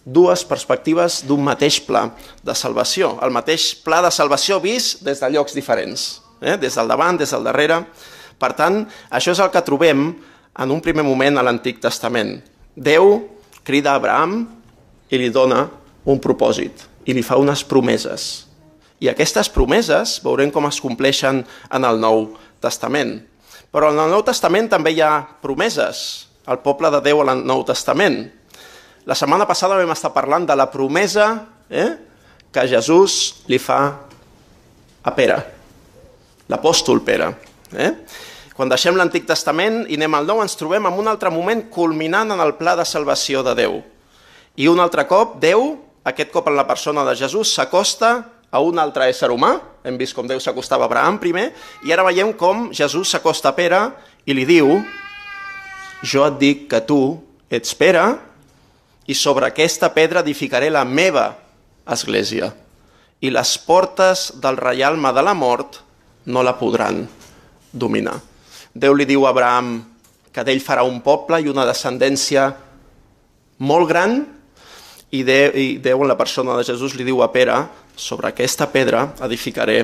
Dues 0.05 0.45
perspectives 0.47 1.19
d'un 1.27 1.41
mateix 1.43 1.81
pla 1.83 2.07
de 2.45 2.55
salvació. 2.55 3.15
El 3.25 3.33
mateix 3.35 3.73
pla 3.83 3.99
de 4.05 4.11
salvació 4.13 4.61
vist 4.63 5.03
des 5.03 5.19
de 5.19 5.29
llocs 5.33 5.55
diferents, 5.57 6.05
eh? 6.39 6.55
des 6.61 6.77
del 6.77 6.87
davant, 6.87 7.19
des 7.19 7.33
del 7.33 7.43
darrere. 7.43 7.81
Per 8.39 8.51
tant, 8.55 8.83
això 9.09 9.33
és 9.33 9.41
el 9.43 9.51
que 9.51 9.63
trobem 9.65 10.07
en 10.55 10.71
un 10.71 10.83
primer 10.83 11.03
moment 11.03 11.37
a 11.37 11.43
l'Antic 11.43 11.81
Testament. 11.83 12.37
Déu 12.75 13.17
crida 13.67 13.95
a 13.95 13.99
Abraham 13.99 14.43
i 15.09 15.19
li 15.19 15.31
dona 15.33 15.65
un 16.05 16.21
propòsit 16.21 16.85
i 17.09 17.15
li 17.17 17.25
fa 17.25 17.39
unes 17.41 17.65
promeses. 17.67 18.44
I 19.03 19.09
aquestes 19.11 19.49
promeses 19.51 20.19
veurem 20.23 20.51
com 20.53 20.67
es 20.69 20.79
compleixen 20.83 21.43
en 21.45 21.87
el 21.87 21.99
Nou 21.99 22.29
Testament. 22.63 23.17
Però 23.75 23.91
en 23.91 23.99
el 23.99 24.13
Nou 24.13 24.23
Testament 24.23 24.69
també 24.71 24.93
hi 24.95 25.01
ha 25.03 25.19
promeses, 25.43 26.27
el 26.47 26.61
poble 26.63 26.91
de 26.93 27.01
Déu 27.03 27.19
al 27.23 27.41
Nou 27.43 27.65
Testament. 27.67 28.21
La 29.05 29.17
setmana 29.17 29.47
passada 29.49 29.77
vam 29.77 29.91
estar 29.93 30.13
parlant 30.15 30.47
de 30.47 30.55
la 30.55 30.69
promesa 30.71 31.27
eh, 31.69 31.89
que 32.53 32.67
Jesús 32.71 33.43
li 33.51 33.59
fa 33.59 33.79
a 35.05 35.11
Pere, 35.13 35.37
l'apòstol 36.49 37.03
Pere. 37.05 37.27
Eh? 37.75 37.91
Quan 38.55 38.71
deixem 38.71 38.95
l'Antic 38.95 39.27
Testament 39.27 39.83
i 39.91 39.97
anem 39.99 40.15
al 40.15 40.29
Nou, 40.29 40.39
ens 40.39 40.55
trobem 40.55 40.87
en 40.87 40.95
un 40.95 41.11
altre 41.11 41.29
moment 41.33 41.65
culminant 41.67 42.31
en 42.31 42.39
el 42.39 42.55
pla 42.55 42.77
de 42.79 42.85
salvació 42.87 43.43
de 43.43 43.57
Déu. 43.59 43.81
I 44.55 44.69
un 44.71 44.79
altre 44.79 45.03
cop, 45.09 45.35
Déu, 45.43 45.73
aquest 46.07 46.31
cop 46.31 46.47
en 46.47 46.55
la 46.55 46.63
persona 46.63 47.03
de 47.03 47.17
Jesús, 47.19 47.51
s'acosta 47.51 48.13
a 48.51 48.61
un 48.63 48.79
altre 48.79 49.09
ésser 49.09 49.31
humà, 49.33 49.55
hem 49.85 49.97
vist 49.99 50.15
com 50.15 50.27
Déu 50.27 50.39
s'acostava 50.41 50.85
a 50.85 50.89
Abraham 50.89 51.19
primer, 51.21 51.51
i 51.85 51.93
ara 51.93 52.05
veiem 52.07 52.33
com 52.33 52.69
Jesús 52.73 53.11
s'acosta 53.11 53.51
a 53.51 53.57
Pere 53.57 53.81
i 54.25 54.33
li 54.33 54.45
diu 54.47 54.79
jo 56.05 56.25
et 56.25 56.37
dic 56.41 56.67
que 56.71 56.81
tu 56.85 56.99
ets 57.49 57.75
Pere 57.77 58.05
i 59.05 59.13
sobre 59.13 59.47
aquesta 59.47 59.91
pedra 59.93 60.23
edificaré 60.25 60.71
la 60.73 60.85
meva 60.85 61.29
església 61.85 62.51
i 63.21 63.31
les 63.31 63.57
portes 63.61 64.31
del 64.41 64.57
reialme 64.57 65.11
de 65.13 65.23
la 65.23 65.33
mort 65.37 65.81
no 66.25 66.41
la 66.43 66.55
podran 66.57 67.05
dominar. 67.71 68.17
Déu 68.73 68.95
li 68.95 69.05
diu 69.07 69.25
a 69.25 69.31
Abraham 69.31 69.77
que 70.33 70.43
d'ell 70.43 70.63
farà 70.63 70.83
un 70.83 70.99
poble 71.03 71.39
i 71.41 71.49
una 71.51 71.67
descendència 71.67 72.49
molt 73.63 73.87
gran 73.89 74.17
i 75.15 75.21
Déu 75.23 76.01
en 76.01 76.09
la 76.09 76.17
persona 76.19 76.57
de 76.57 76.65
Jesús 76.67 76.97
li 76.97 77.05
diu 77.07 77.21
a 77.23 77.31
Pere 77.31 77.61
sobre 77.95 78.29
aquesta 78.29 78.67
pedra 78.71 79.07
edificaré 79.25 79.79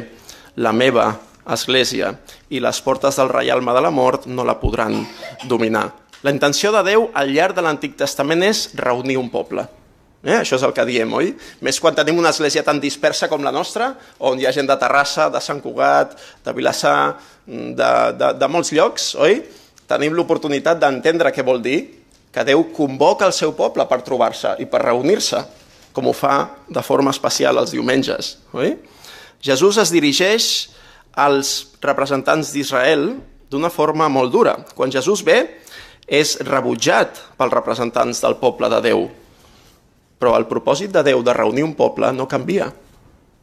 la 0.55 0.73
meva 0.75 1.09
església 1.49 2.13
i 2.49 2.61
les 2.61 2.81
portes 2.83 3.17
del 3.17 3.31
reialme 3.31 3.73
de 3.73 3.81
la 3.81 3.91
mort 3.91 4.27
no 4.27 4.45
la 4.45 4.59
podran 4.59 5.01
dominar. 5.49 5.89
La 6.21 6.31
intenció 6.31 6.71
de 6.71 6.83
Déu 6.85 7.07
al 7.17 7.31
llarg 7.33 7.57
de 7.57 7.63
l'Antic 7.65 7.95
Testament 7.97 8.43
és 8.45 8.67
reunir 8.77 9.17
un 9.17 9.31
poble. 9.33 9.65
Eh? 10.21 10.35
Això 10.37 10.59
és 10.59 10.63
el 10.67 10.73
que 10.77 10.85
diem, 10.85 11.09
oi? 11.17 11.31
Més 11.65 11.79
quan 11.81 11.95
tenim 11.97 12.19
una 12.21 12.29
església 12.29 12.61
tan 12.61 12.77
dispersa 12.79 13.25
com 13.29 13.41
la 13.41 13.53
nostra, 13.53 13.95
on 14.19 14.37
hi 14.37 14.45
ha 14.45 14.53
gent 14.53 14.69
de 14.69 14.77
Terrassa, 14.77 15.31
de 15.33 15.41
Sant 15.41 15.63
Cugat, 15.63 16.13
de 16.45 16.53
Vilassar, 16.53 17.15
de, 17.47 17.89
de, 18.19 18.29
de 18.37 18.51
molts 18.51 18.69
llocs, 18.75 19.15
oi? 19.17 19.39
Tenim 19.89 20.13
l'oportunitat 20.13 20.77
d'entendre 20.79 21.33
què 21.33 21.43
vol 21.43 21.63
dir 21.63 21.79
que 22.31 22.45
Déu 22.47 22.67
convoca 22.75 23.25
el 23.25 23.33
seu 23.33 23.55
poble 23.57 23.87
per 23.89 24.03
trobar-se 24.05 24.53
i 24.61 24.69
per 24.69 24.85
reunir-se, 24.85 25.41
com 25.93 26.07
ho 26.07 26.13
fa 26.15 26.35
de 26.69 26.83
forma 26.85 27.11
especial 27.11 27.59
els 27.61 27.73
diumenges, 27.75 28.37
oi? 28.53 28.75
Jesús 29.41 29.79
es 29.81 29.91
dirigeix 29.91 30.45
als 31.17 31.73
representants 31.81 32.51
d'Israel 32.53 33.09
d'una 33.51 33.71
forma 33.73 34.07
molt 34.07 34.31
dura. 34.31 34.53
Quan 34.77 34.93
Jesús 34.93 35.25
ve, 35.27 35.39
és 36.07 36.37
rebutjat 36.45 37.19
pels 37.39 37.53
representants 37.53 38.21
del 38.23 38.37
poble 38.39 38.69
de 38.71 38.79
Déu, 38.85 39.05
però 40.19 40.35
el 40.37 40.47
propòsit 40.49 40.91
de 40.93 41.03
Déu 41.07 41.23
de 41.25 41.33
reunir 41.33 41.65
un 41.65 41.75
poble 41.75 42.11
no 42.13 42.29
canvia, 42.29 42.69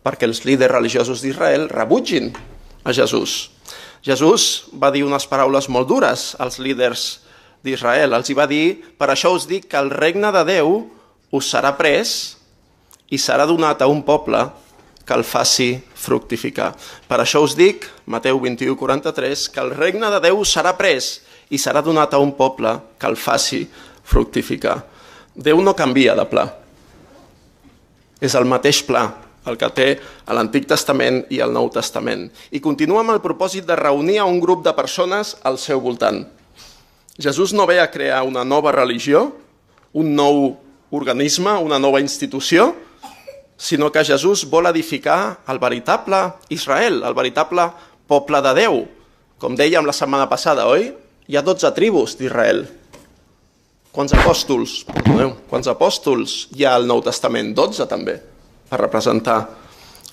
perquè 0.04 0.28
els 0.28 0.44
líders 0.46 0.72
religiosos 0.72 1.22
d'Israel 1.24 1.68
rebutgin 1.72 2.30
a 2.84 2.94
Jesús. 2.94 3.50
Jesús 4.04 4.68
va 4.72 4.92
dir 4.94 5.02
unes 5.04 5.26
paraules 5.26 5.68
molt 5.68 5.88
dures 5.90 6.30
als 6.38 6.60
líders 6.62 7.08
d'Israel. 7.66 8.14
Els 8.14 8.30
hi 8.30 8.36
va 8.38 8.46
dir, 8.46 8.78
per 8.96 9.10
això 9.10 9.32
us 9.34 9.48
dic 9.50 9.66
que 9.68 9.80
el 9.80 9.90
regne 9.90 10.30
de 10.32 10.44
Déu 10.46 10.76
us 11.34 11.50
serà 11.50 11.74
pres 11.76 12.37
i 13.10 13.18
serà 13.18 13.46
donat 13.48 13.82
a 13.82 13.88
un 13.88 14.02
poble 14.04 14.40
que 15.08 15.16
el 15.16 15.24
faci 15.24 15.70
fructificar. 15.96 16.74
Per 17.08 17.18
això 17.22 17.40
us 17.40 17.56
dic, 17.56 17.86
Mateu 18.06 18.40
21, 18.40 18.76
43, 18.76 19.46
que 19.48 19.62
el 19.64 19.72
regne 19.72 20.10
de 20.12 20.20
Déu 20.28 20.42
serà 20.44 20.74
pres 20.76 21.18
i 21.48 21.60
serà 21.60 21.80
donat 21.84 22.12
a 22.12 22.20
un 22.20 22.34
poble 22.36 22.74
que 23.00 23.08
el 23.08 23.16
faci 23.16 23.62
fructificar. 24.04 24.82
Déu 25.32 25.62
no 25.64 25.76
canvia 25.76 26.16
de 26.18 26.26
pla. 26.28 26.44
És 28.20 28.34
el 28.34 28.44
mateix 28.50 28.82
pla 28.84 29.06
el 29.48 29.56
que 29.56 29.68
té 29.72 29.86
a 30.28 30.34
l'Antic 30.36 30.66
Testament 30.68 31.22
i 31.32 31.40
al 31.40 31.54
Nou 31.54 31.70
Testament. 31.72 32.26
I 32.52 32.60
continua 32.60 33.00
amb 33.00 33.14
el 33.14 33.22
propòsit 33.24 33.64
de 33.64 33.76
reunir 33.78 34.18
a 34.20 34.26
un 34.28 34.40
grup 34.42 34.64
de 34.66 34.74
persones 34.76 35.36
al 35.48 35.56
seu 35.56 35.80
voltant. 35.80 36.26
Jesús 37.18 37.54
no 37.56 37.66
ve 37.66 37.80
a 37.80 37.90
crear 37.90 38.22
una 38.28 38.44
nova 38.44 38.74
religió, 38.76 39.32
un 39.96 40.12
nou 40.14 40.58
organisme, 40.94 41.56
una 41.64 41.78
nova 41.80 42.02
institució, 42.04 42.74
sinó 43.58 43.90
que 43.90 44.04
Jesús 44.06 44.46
vol 44.48 44.70
edificar 44.70 45.40
el 45.50 45.58
veritable 45.58 46.32
Israel, 46.48 47.02
el 47.02 47.14
veritable 47.14 47.66
poble 48.06 48.40
de 48.40 48.54
Déu. 48.54 48.84
Com 49.38 49.58
dèiem 49.58 49.84
la 49.84 49.92
setmana 49.92 50.28
passada, 50.30 50.66
oi? 50.70 50.92
Hi 51.28 51.36
ha 51.36 51.42
12 51.44 51.74
tribus 51.74 52.14
d'Israel. 52.16 52.64
Quants 53.92 54.14
apòstols? 54.14 54.84
Perdoneu, 54.86 55.34
quants 55.50 55.68
apòstols 55.68 56.36
hi 56.54 56.64
ha 56.64 56.76
al 56.78 56.86
Nou 56.86 57.02
Testament? 57.02 57.50
12 57.56 57.88
també, 57.90 58.14
per 58.70 58.78
representar 58.80 59.40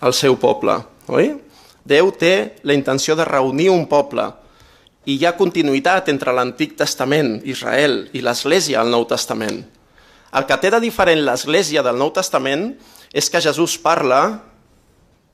el 0.02 0.16
seu 0.18 0.36
poble, 0.42 0.80
oi? 1.14 1.36
Déu 1.86 2.10
té 2.18 2.58
la 2.66 2.74
intenció 2.74 3.14
de 3.16 3.28
reunir 3.30 3.70
un 3.70 3.86
poble 3.86 4.26
i 5.06 5.20
hi 5.20 5.26
ha 5.30 5.36
continuïtat 5.38 6.10
entre 6.10 6.34
l'Antic 6.34 6.74
Testament, 6.80 7.38
Israel, 7.46 8.08
i 8.18 8.24
l'Església 8.26 8.82
al 8.82 8.90
Nou 8.90 9.06
Testament. 9.06 9.62
El 10.36 10.48
que 10.50 10.58
té 10.58 10.72
de 10.74 10.82
diferent 10.82 11.22
l'Església 11.28 11.86
del 11.86 12.02
Nou 12.02 12.10
Testament 12.12 12.72
és 13.14 13.30
que 13.30 13.42
Jesús 13.42 13.78
parla 13.82 14.40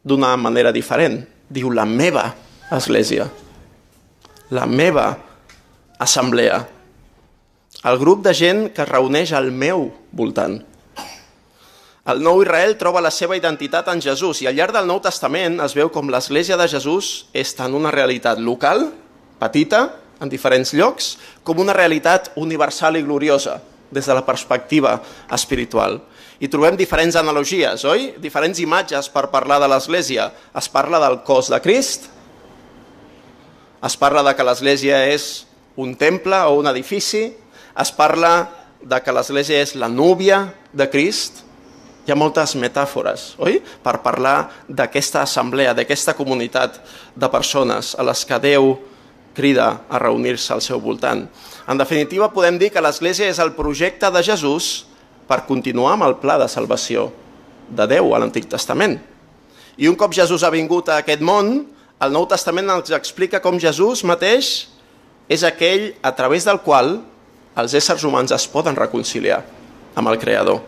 d'una 0.04 0.36
manera 0.38 0.72
diferent. 0.72 1.22
Diu 1.52 1.72
la 1.72 1.86
meva 1.86 2.32
Església, 2.72 3.26
la 4.56 4.66
meva 4.66 5.10
assemblea, 6.00 6.62
el 7.84 7.98
grup 8.00 8.22
de 8.24 8.34
gent 8.34 8.70
que 8.72 8.84
es 8.86 8.90
reuneix 8.90 9.34
al 9.36 9.52
meu 9.52 9.90
voltant. 10.16 10.62
El 12.12 12.22
nou 12.24 12.40
Israel 12.42 12.78
troba 12.80 13.02
la 13.04 13.12
seva 13.14 13.36
identitat 13.38 13.90
en 13.92 14.00
Jesús 14.02 14.42
i 14.42 14.48
al 14.50 14.56
llarg 14.58 14.74
del 14.74 14.88
Nou 14.90 15.02
Testament 15.04 15.60
es 15.62 15.76
veu 15.78 15.92
com 15.94 16.10
l'Església 16.10 16.58
de 16.58 16.66
Jesús 16.72 17.28
és 17.38 17.52
tant 17.58 17.76
una 17.78 17.92
realitat 17.94 18.40
local, 18.42 18.88
petita, 19.42 19.84
en 20.22 20.30
diferents 20.30 20.74
llocs, 20.78 21.16
com 21.44 21.62
una 21.62 21.76
realitat 21.78 22.32
universal 22.38 22.98
i 22.98 23.04
gloriosa 23.06 23.60
des 23.92 24.08
de 24.08 24.16
la 24.16 24.26
perspectiva 24.26 24.96
espiritual. 25.34 26.00
I 26.42 26.50
trobem 26.50 26.74
diferents 26.74 27.16
analogies, 27.20 27.84
oi? 27.86 28.16
Diferents 28.22 28.58
imatges 28.64 29.12
per 29.14 29.28
parlar 29.30 29.60
de 29.62 29.68
l'Església. 29.70 30.32
Es 30.58 30.68
parla 30.74 30.98
del 31.04 31.20
cos 31.28 31.52
de 31.54 31.60
Crist, 31.62 32.08
es 33.82 33.98
parla 33.98 34.24
de 34.26 34.34
que 34.38 34.46
l'Església 34.46 35.04
és 35.10 35.46
un 35.78 35.94
temple 35.98 36.38
o 36.50 36.58
un 36.58 36.70
edifici, 36.70 37.28
es 37.82 37.94
parla 37.94 38.34
de 38.82 38.98
que 39.02 39.14
l'Església 39.14 39.62
és 39.62 39.76
la 39.78 39.90
núvia 39.90 40.44
de 40.74 40.90
Crist, 40.90 41.44
hi 42.06 42.14
ha 42.14 42.18
moltes 42.18 42.56
metàfores, 42.58 43.36
oi? 43.38 43.60
Per 43.62 44.00
parlar 44.02 44.66
d'aquesta 44.66 45.22
assemblea, 45.22 45.76
d'aquesta 45.78 46.18
comunitat 46.18 46.82
de 47.14 47.30
persones 47.30 47.94
a 47.94 48.06
les 48.06 48.26
que 48.26 48.42
Déu 48.42 48.74
crida 49.38 49.84
a 49.90 50.00
reunir-se 50.02 50.54
al 50.54 50.62
seu 50.66 50.82
voltant. 50.82 51.28
En 51.70 51.78
definitiva, 51.78 52.34
podem 52.34 52.58
dir 52.58 52.72
que 52.74 52.82
l'Església 52.82 53.30
és 53.30 53.40
el 53.40 53.54
projecte 53.54 54.10
de 54.12 54.26
Jesús 54.26 54.88
per 55.32 55.46
continuar 55.48 55.96
amb 55.96 56.10
el 56.10 56.18
pla 56.20 56.36
de 56.42 56.50
salvació 56.52 57.08
de 57.72 57.88
Déu 57.88 58.12
a 58.12 58.20
l'Antic 58.20 58.50
Testament. 58.52 58.98
I 59.80 59.88
un 59.88 59.96
cop 59.96 60.12
Jesús 60.12 60.44
ha 60.44 60.52
vingut 60.52 60.92
a 60.92 60.98
aquest 61.00 61.24
món, 61.24 61.54
el 62.04 62.12
Nou 62.12 62.26
Testament 62.28 62.68
ens 62.74 62.92
explica 62.98 63.40
com 63.40 63.60
Jesús 63.62 64.04
mateix 64.04 64.52
és 65.32 65.46
aquell 65.48 65.94
a 66.04 66.12
través 66.18 66.44
del 66.50 66.60
qual 66.66 66.98
els 67.56 67.76
éssers 67.78 68.04
humans 68.04 68.34
es 68.36 68.48
poden 68.52 68.76
reconciliar 68.76 69.40
amb 69.96 70.12
el 70.12 70.20
Creador 70.20 70.60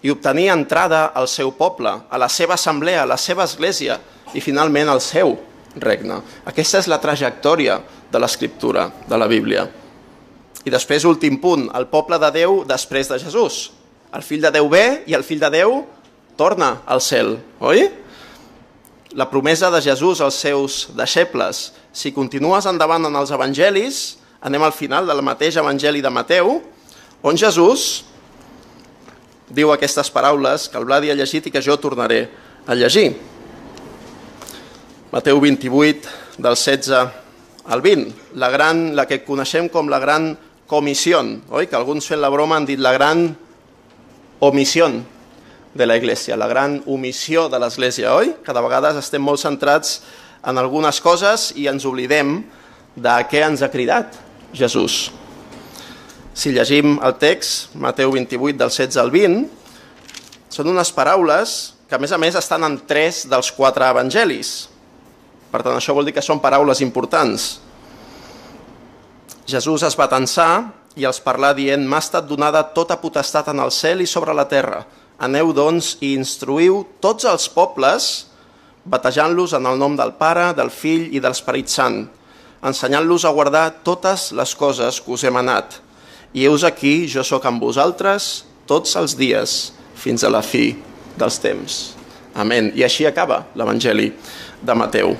i 0.00 0.12
obtenir 0.14 0.46
entrada 0.54 1.08
al 1.10 1.26
seu 1.28 1.50
poble, 1.58 1.90
a 2.08 2.18
la 2.20 2.28
seva 2.30 2.54
assemblea, 2.54 3.02
a 3.02 3.10
la 3.10 3.18
seva 3.18 3.44
església 3.44 3.98
i 4.32 4.40
finalment 4.40 4.88
al 4.88 5.02
seu 5.02 5.34
regne. 5.76 6.20
Aquesta 6.46 6.78
és 6.78 6.88
la 6.88 7.00
trajectòria 7.02 7.80
de 8.08 8.20
l'escriptura, 8.22 8.88
de 9.08 9.18
la 9.18 9.26
Bíblia. 9.26 9.66
I 10.68 10.72
després, 10.72 11.06
últim 11.08 11.38
punt, 11.40 11.70
el 11.72 11.86
poble 11.88 12.18
de 12.20 12.28
Déu 12.34 12.60
després 12.68 13.08
de 13.08 13.16
Jesús. 13.22 13.70
El 14.12 14.24
fill 14.24 14.42
de 14.44 14.52
Déu 14.52 14.68
ve 14.68 15.02
i 15.08 15.16
el 15.16 15.24
fill 15.24 15.40
de 15.40 15.48
Déu 15.52 15.78
torna 16.36 16.82
al 16.84 17.00
cel, 17.00 17.38
oi? 17.64 17.86
La 19.16 19.30
promesa 19.30 19.70
de 19.72 19.80
Jesús 19.80 20.20
als 20.20 20.36
seus 20.36 20.90
deixebles. 20.96 21.70
Si 21.92 22.12
continues 22.12 22.68
endavant 22.68 23.08
en 23.08 23.16
els 23.16 23.32
evangelis, 23.32 24.18
anem 24.44 24.62
al 24.62 24.74
final 24.76 25.08
del 25.08 25.24
mateix 25.24 25.56
Evangeli 25.56 26.04
de 26.04 26.12
Mateu, 26.12 26.58
on 27.24 27.40
Jesús 27.40 28.04
diu 29.48 29.72
aquestes 29.72 30.12
paraules 30.12 30.68
que 30.68 30.76
el 30.78 30.84
Bladi 30.84 31.10
ha 31.10 31.16
llegit 31.16 31.48
i 31.48 31.54
que 31.54 31.64
jo 31.64 31.78
tornaré 31.80 32.26
a 32.68 32.76
llegir. 32.76 33.14
Mateu 35.10 35.40
28, 35.40 36.12
del 36.36 36.60
16 36.60 36.92
al 37.64 37.82
20, 37.82 38.12
la, 38.36 38.52
gran, 38.52 38.92
la 38.94 39.08
que 39.08 39.22
coneixem 39.24 39.72
com 39.72 39.88
la 39.88 39.98
gran 39.98 40.34
comissió, 40.68 41.24
oi? 41.48 41.66
Que 41.66 41.76
alguns 41.78 42.06
fent 42.06 42.20
la 42.20 42.30
broma 42.30 42.58
han 42.60 42.68
dit 42.68 42.78
la 42.78 42.92
gran 42.92 43.32
omissió 44.44 44.90
de 45.74 45.86
la 45.86 45.96
Iglesia, 45.96 46.36
la 46.36 46.46
gran 46.46 46.82
omissió 46.86 47.48
de 47.48 47.58
l'Església, 47.58 48.12
oi? 48.14 48.34
Cada 48.44 48.62
vegada 48.62 48.92
estem 49.00 49.24
molt 49.24 49.40
centrats 49.40 50.02
en 50.44 50.60
algunes 50.60 51.00
coses 51.00 51.50
i 51.56 51.66
ens 51.72 51.86
oblidem 51.88 52.42
de 52.94 53.14
què 53.30 53.42
ens 53.46 53.64
ha 53.64 53.72
cridat 53.72 54.14
Jesús. 54.52 55.08
Si 56.38 56.52
llegim 56.54 56.98
el 57.02 57.16
text, 57.18 57.74
Mateu 57.74 58.12
28, 58.14 58.58
del 58.60 58.70
16 58.70 59.00
al 59.00 59.10
20, 59.10 59.46
són 60.52 60.70
unes 60.70 60.92
paraules 60.94 61.56
que 61.88 61.96
a 61.96 62.00
més 62.02 62.12
a 62.12 62.18
més 62.20 62.36
estan 62.38 62.62
en 62.68 62.76
tres 62.86 63.24
dels 63.28 63.50
quatre 63.56 63.88
evangelis. 63.88 64.68
Per 65.48 65.62
tant, 65.64 65.74
això 65.74 65.96
vol 65.96 66.06
dir 66.06 66.14
que 66.14 66.24
són 66.24 66.42
paraules 66.44 66.82
importants. 66.84 67.56
Jesús 69.48 69.80
es 69.86 69.94
va 69.96 70.10
tensar 70.12 70.74
i 71.00 71.06
els 71.08 71.22
parlar 71.24 71.54
dient 71.56 71.86
«M'ha 71.88 72.02
estat 72.02 72.26
donada 72.28 72.60
tota 72.76 72.98
potestat 73.00 73.46
en 73.48 73.62
el 73.64 73.70
cel 73.72 74.02
i 74.04 74.06
sobre 74.06 74.34
la 74.36 74.44
terra. 74.50 74.82
Aneu, 75.24 75.54
doncs, 75.56 75.94
i 76.04 76.12
instruïu 76.18 76.82
tots 77.00 77.24
els 77.24 77.48
pobles, 77.54 78.28
batejant-los 78.84 79.54
en 79.56 79.64
el 79.70 79.80
nom 79.80 79.96
del 79.96 80.12
Pare, 80.20 80.50
del 80.58 80.68
Fill 80.68 81.08
i 81.16 81.22
de 81.22 81.32
l'Esperit 81.32 81.72
Sant, 81.72 82.02
ensenyant-los 82.60 83.24
a 83.24 83.32
guardar 83.32 83.64
totes 83.88 84.28
les 84.36 84.52
coses 84.52 85.00
que 85.00 85.16
us 85.16 85.24
he 85.24 85.32
manat. 85.32 85.80
I 86.36 86.44
heus 86.44 86.66
aquí, 86.68 87.08
jo 87.08 87.24
sóc 87.24 87.48
amb 87.48 87.64
vosaltres 87.64 88.44
tots 88.68 88.98
els 89.00 89.16
dies, 89.16 89.72
fins 89.96 90.28
a 90.28 90.30
la 90.30 90.44
fi 90.44 90.76
dels 91.16 91.40
temps. 91.40 91.80
Amén. 92.36 92.68
I 92.76 92.84
així 92.84 93.08
acaba 93.08 93.46
l'Evangeli 93.56 94.12
de 94.60 94.76
Mateu. 94.76 95.16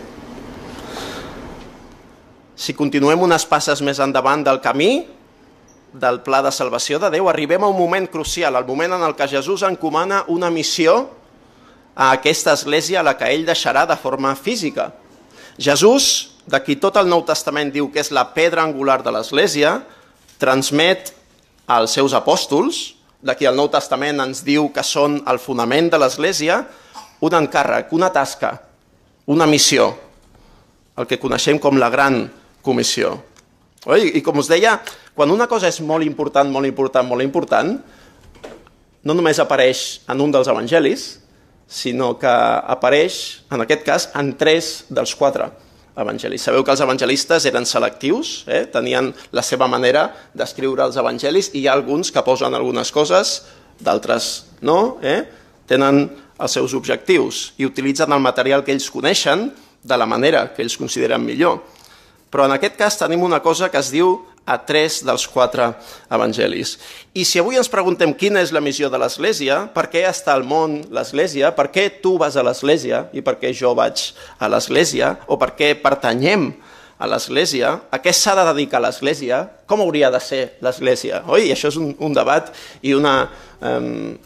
Si 2.58 2.74
continuem 2.74 3.20
unes 3.22 3.44
passes 3.46 3.78
més 3.86 4.00
endavant 4.02 4.42
del 4.42 4.58
camí, 4.58 5.06
del 5.94 6.18
pla 6.26 6.40
de 6.42 6.50
salvació 6.50 6.98
de 6.98 7.06
Déu, 7.14 7.28
arribem 7.30 7.62
a 7.62 7.68
un 7.70 7.76
moment 7.78 8.08
crucial, 8.10 8.56
el 8.58 8.66
moment 8.66 8.96
en 8.96 9.04
el 9.06 9.14
que 9.14 9.28
Jesús 9.30 9.62
encomana 9.62 10.24
una 10.26 10.50
missió 10.50 10.96
a 11.94 12.10
aquesta 12.10 12.56
església 12.58 12.98
a 12.98 13.04
la 13.06 13.14
que 13.16 13.30
ell 13.30 13.46
deixarà 13.46 13.84
de 13.86 13.96
forma 13.96 14.34
física. 14.34 14.90
Jesús, 15.54 16.34
de 16.50 16.58
qui 16.64 16.74
tot 16.82 16.98
el 16.98 17.06
Nou 17.06 17.22
Testament 17.28 17.70
diu 17.70 17.92
que 17.94 18.02
és 18.02 18.10
la 18.10 18.26
pedra 18.34 18.64
angular 18.66 19.04
de 19.06 19.14
l'església, 19.14 19.76
transmet 20.42 21.12
als 21.70 21.94
seus 21.94 22.14
apòstols, 22.14 22.96
de 23.22 23.38
qui 23.38 23.46
el 23.46 23.54
Nou 23.54 23.70
Testament 23.70 24.18
ens 24.26 24.42
diu 24.42 24.66
que 24.74 24.82
són 24.82 25.20
el 25.30 25.38
fonament 25.38 25.92
de 25.94 26.02
l'església, 26.02 26.64
un 27.22 27.38
encàrrec, 27.38 27.94
una 27.94 28.10
tasca, 28.10 28.56
una 29.30 29.46
missió, 29.46 29.92
el 30.98 31.06
que 31.06 31.22
coneixem 31.22 31.62
com 31.62 31.78
la 31.78 31.90
gran 31.94 32.24
comissió. 32.62 33.16
Oi? 33.86 34.18
I 34.18 34.22
com 34.24 34.40
us 34.40 34.50
deia, 34.50 34.78
quan 35.14 35.30
una 35.34 35.48
cosa 35.50 35.70
és 35.70 35.80
molt 35.80 36.06
important, 36.06 36.50
molt 36.50 36.66
important, 36.66 37.08
molt 37.08 37.24
important, 37.24 37.76
no 39.04 39.14
només 39.14 39.38
apareix 39.40 40.02
en 40.10 40.20
un 40.20 40.34
dels 40.34 40.50
evangelis, 40.50 41.08
sinó 41.68 42.14
que 42.18 42.28
apareix, 42.28 43.42
en 43.52 43.62
aquest 43.62 43.84
cas, 43.86 44.08
en 44.18 44.32
tres 44.40 44.88
dels 44.88 45.14
quatre 45.14 45.50
evangelis. 45.98 46.42
Sabeu 46.46 46.64
que 46.64 46.72
els 46.72 46.82
evangelistes 46.82 47.46
eren 47.50 47.66
selectius, 47.66 48.42
eh? 48.48 48.64
tenien 48.72 49.10
la 49.34 49.44
seva 49.44 49.68
manera 49.68 50.08
d'escriure 50.34 50.86
els 50.86 50.96
evangelis 51.00 51.50
i 51.52 51.62
hi 51.62 51.66
ha 51.68 51.74
alguns 51.76 52.12
que 52.14 52.24
posen 52.24 52.54
algunes 52.54 52.92
coses, 52.94 53.40
d'altres 53.78 54.48
no, 54.66 54.98
eh? 55.02 55.22
tenen 55.68 56.06
els 56.38 56.54
seus 56.54 56.74
objectius 56.74 57.52
i 57.58 57.66
utilitzen 57.66 58.12
el 58.14 58.22
material 58.22 58.64
que 58.64 58.72
ells 58.74 58.88
coneixen 58.90 59.48
de 59.82 59.98
la 59.98 60.06
manera 60.06 60.48
que 60.54 60.62
ells 60.62 60.78
consideren 60.78 61.24
millor. 61.24 61.60
Però 62.28 62.44
en 62.44 62.54
aquest 62.56 62.76
cas 62.76 62.98
tenim 63.00 63.22
una 63.24 63.40
cosa 63.44 63.70
que 63.72 63.80
es 63.80 63.92
diu 63.92 64.18
a 64.48 64.56
tres 64.64 65.02
dels 65.04 65.26
quatre 65.28 65.68
evangelis. 66.10 66.78
I 67.12 67.24
si 67.28 67.40
avui 67.40 67.58
ens 67.60 67.68
preguntem 67.68 68.14
quina 68.16 68.40
és 68.40 68.52
la 68.54 68.62
missió 68.64 68.88
de 68.88 69.00
l'Església, 69.00 69.60
per 69.74 69.88
què 69.92 70.06
està 70.08 70.32
al 70.32 70.46
món 70.48 70.80
l'Església, 70.94 71.52
per 71.56 71.68
què 71.74 71.88
tu 72.02 72.16
vas 72.20 72.36
a 72.36 72.44
l'Església 72.46 73.04
i 73.12 73.24
per 73.24 73.36
què 73.40 73.52
jo 73.52 73.74
vaig 73.76 74.08
a 74.40 74.48
l'Església, 74.48 75.14
o 75.28 75.36
per 75.40 75.52
què 75.58 75.74
pertanyem 75.82 76.50
a 76.98 77.06
l'Església, 77.06 77.76
a 77.92 78.00
què 78.02 78.12
s'ha 78.12 78.34
de 78.40 78.46
dedicar 78.48 78.80
l'Església, 78.82 79.44
com 79.68 79.84
hauria 79.84 80.10
de 80.10 80.20
ser 80.20 80.42
l'Església. 80.64 81.22
Oi? 81.28 81.50
I 81.50 81.54
això 81.54 81.70
és 81.70 81.78
un, 81.78 81.92
un 82.00 82.16
debat 82.16 82.48
i 82.82 82.96
una 82.96 83.20
um, 83.60 84.16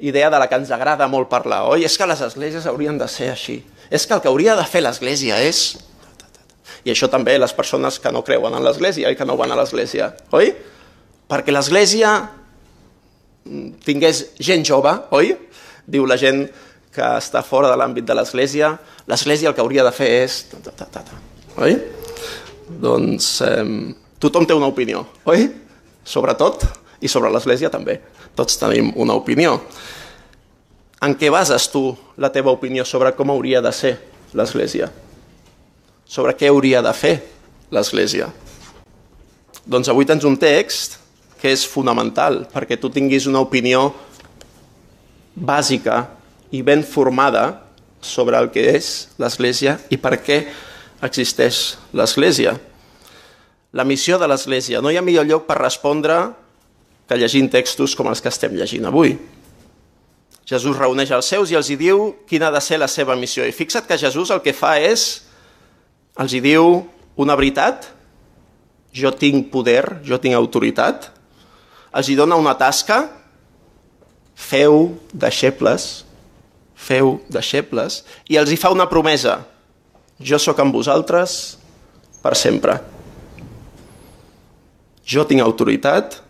idea 0.00 0.30
de 0.32 0.40
la 0.40 0.48
que 0.48 0.62
ens 0.62 0.70
agrada 0.72 1.10
molt 1.10 1.28
parlar. 1.30 1.66
Oi? 1.74 1.84
És 1.84 1.98
que 1.98 2.08
les 2.08 2.22
esglésies 2.24 2.66
haurien 2.70 2.96
de 2.98 3.10
ser 3.10 3.32
així. 3.34 3.60
És 3.90 4.06
que 4.06 4.16
el 4.16 4.22
que 4.22 4.30
hauria 4.30 4.56
de 4.56 4.64
fer 4.64 4.80
l'Església 4.86 5.42
és 5.44 5.74
i 6.84 6.90
això 6.90 7.08
també 7.10 7.36
les 7.38 7.54
persones 7.54 7.98
que 8.02 8.12
no 8.14 8.24
creuen 8.26 8.54
en 8.56 8.64
l'Església 8.64 9.10
i 9.10 9.18
que 9.18 9.26
no 9.28 9.36
van 9.38 9.52
a 9.54 9.58
l'Església, 9.58 10.10
oi? 10.34 10.50
Perquè 11.30 11.54
l'Església 11.54 12.12
mm, 13.46 13.68
tingués 13.86 14.24
gent 14.42 14.66
jove, 14.66 14.92
oi? 15.14 15.34
Diu 15.86 16.06
la 16.06 16.18
gent 16.18 16.44
que 16.92 17.08
està 17.18 17.44
fora 17.46 17.70
de 17.70 17.78
l'àmbit 17.80 18.06
de 18.06 18.16
l'Església, 18.18 18.74
l'Església 19.08 19.50
el 19.50 19.56
que 19.56 19.62
hauria 19.64 19.86
de 19.86 19.94
fer 19.94 20.10
és... 20.24 20.42
Ta, 20.50 20.60
ta, 20.66 20.74
ta, 20.84 21.02
ta, 21.06 21.20
oi? 21.62 21.78
Doncs 22.82 23.32
eh, 23.46 23.64
tothom 24.22 24.46
té 24.48 24.56
una 24.56 24.70
opinió, 24.72 25.06
oi? 25.30 25.46
Sobretot, 26.04 26.66
i 27.02 27.10
sobre 27.10 27.30
l'Església 27.32 27.70
també. 27.70 28.00
Tots 28.38 28.58
tenim 28.58 28.90
una 29.00 29.14
opinió. 29.18 29.58
En 31.02 31.16
què 31.18 31.30
bases 31.34 31.66
tu 31.70 31.88
la 32.22 32.30
teva 32.34 32.54
opinió 32.54 32.84
sobre 32.86 33.14
com 33.18 33.32
hauria 33.34 33.62
de 33.62 33.72
ser 33.74 33.96
l'Església? 34.38 34.90
Sobre 36.12 36.34
què 36.36 36.50
hauria 36.52 36.82
de 36.84 36.92
fer 36.92 37.14
l'Església. 37.72 38.28
Doncs 39.64 39.88
avui 39.88 40.04
tens 40.04 40.26
un 40.28 40.36
text 40.36 40.98
que 41.40 41.52
és 41.54 41.64
fonamental 41.66 42.42
perquè 42.52 42.76
tu 42.78 42.90
tinguis 42.92 43.24
una 43.30 43.40
opinió 43.40 43.88
bàsica 45.32 46.04
i 46.52 46.60
ben 46.60 46.84
formada 46.84 47.46
sobre 48.04 48.36
el 48.36 48.50
que 48.52 48.66
és 48.74 49.08
l'Església 49.22 49.78
i 49.88 49.96
per 49.96 50.18
què 50.20 50.42
existeix 51.02 51.78
l'Església. 51.96 52.58
La 53.72 53.88
missió 53.88 54.18
de 54.20 54.28
l'Església. 54.28 54.82
No 54.84 54.92
hi 54.92 54.98
ha 55.00 55.06
millor 55.06 55.24
lloc 55.24 55.46
per 55.48 55.56
respondre 55.62 56.18
que 57.08 57.16
llegint 57.16 57.48
textos 57.50 57.96
com 57.96 58.10
els 58.12 58.20
que 58.20 58.28
estem 58.28 58.52
llegint 58.58 58.84
avui. 58.90 59.16
Jesús 60.44 60.76
reuneix 60.76 61.10
els 61.14 61.30
seus 61.32 61.50
i 61.50 61.56
els 61.56 61.70
hi 61.70 61.78
diu 61.80 62.10
quina 62.28 62.50
ha 62.50 62.54
de 62.54 62.60
ser 62.60 62.82
la 62.82 62.90
seva 62.90 63.16
missió. 63.16 63.46
I 63.46 63.54
fixa't 63.56 63.88
que 63.88 63.96
Jesús 63.98 64.30
el 64.34 64.42
que 64.44 64.52
fa 64.52 64.76
és 64.82 65.22
els 66.20 66.34
hi 66.34 66.40
diu 66.44 66.82
una 67.16 67.36
veritat, 67.38 67.88
jo 68.92 69.12
tinc 69.16 69.48
poder, 69.52 70.02
jo 70.04 70.18
tinc 70.20 70.36
autoritat, 70.36 71.08
els 71.96 72.08
hi 72.08 72.16
dona 72.16 72.36
una 72.40 72.54
tasca, 72.58 73.06
feu 74.36 74.92
deixebles, 75.12 76.04
feu 76.76 77.16
deixebles, 77.32 78.02
i 78.28 78.36
els 78.40 78.52
hi 78.52 78.58
fa 78.60 78.72
una 78.74 78.88
promesa, 78.90 79.40
jo 80.20 80.38
sóc 80.40 80.60
amb 80.60 80.74
vosaltres 80.74 81.56
per 82.22 82.34
sempre. 82.38 82.78
Jo 85.04 85.24
tinc 85.26 85.42
autoritat, 85.42 86.20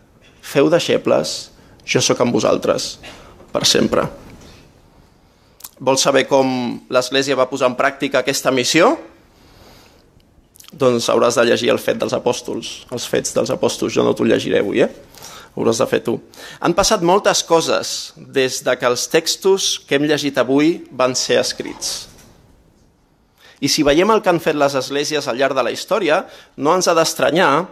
feu 0.43 0.71
deixebles, 0.73 1.53
jo 1.87 2.01
sóc 2.01 2.21
amb 2.23 2.35
vosaltres 2.35 2.97
per 3.53 3.67
sempre. 3.69 4.07
Vols 5.83 6.05
saber 6.07 6.25
com 6.31 6.47
l'Església 6.95 7.37
va 7.37 7.49
posar 7.51 7.69
en 7.73 7.77
pràctica 7.77 8.23
aquesta 8.23 8.53
missió? 8.55 8.95
Doncs 10.73 11.09
hauràs 11.13 11.37
de 11.37 11.45
llegir 11.47 11.71
el 11.73 11.81
fet 11.81 12.01
dels 12.01 12.15
apòstols, 12.17 12.73
els 12.93 13.07
fets 13.09 13.35
dels 13.37 13.53
apòstols, 13.53 13.93
jo 13.95 14.05
no 14.05 14.15
t'ho 14.17 14.27
llegiré 14.29 14.63
avui, 14.63 14.83
eh? 14.85 14.91
Ho 15.53 15.61
hauràs 15.61 15.83
de 15.83 15.87
fer 15.89 16.01
tu. 16.05 16.17
Han 16.65 16.73
passat 16.73 17.05
moltes 17.05 17.43
coses 17.45 18.13
des 18.17 18.63
de 18.65 18.77
que 18.81 18.89
els 18.89 19.05
textos 19.13 19.77
que 19.85 19.99
hem 19.99 20.09
llegit 20.09 20.41
avui 20.41 20.79
van 20.91 21.17
ser 21.19 21.37
escrits. 21.43 22.09
I 23.63 23.69
si 23.71 23.85
veiem 23.87 24.11
el 24.11 24.23
que 24.25 24.33
han 24.33 24.41
fet 24.43 24.57
les 24.59 24.75
esglésies 24.75 25.29
al 25.29 25.39
llarg 25.39 25.55
de 25.55 25.63
la 25.63 25.71
història, 25.71 26.25
no 26.57 26.73
ens 26.75 26.89
ha 26.89 26.97
d'estranyar 26.99 27.69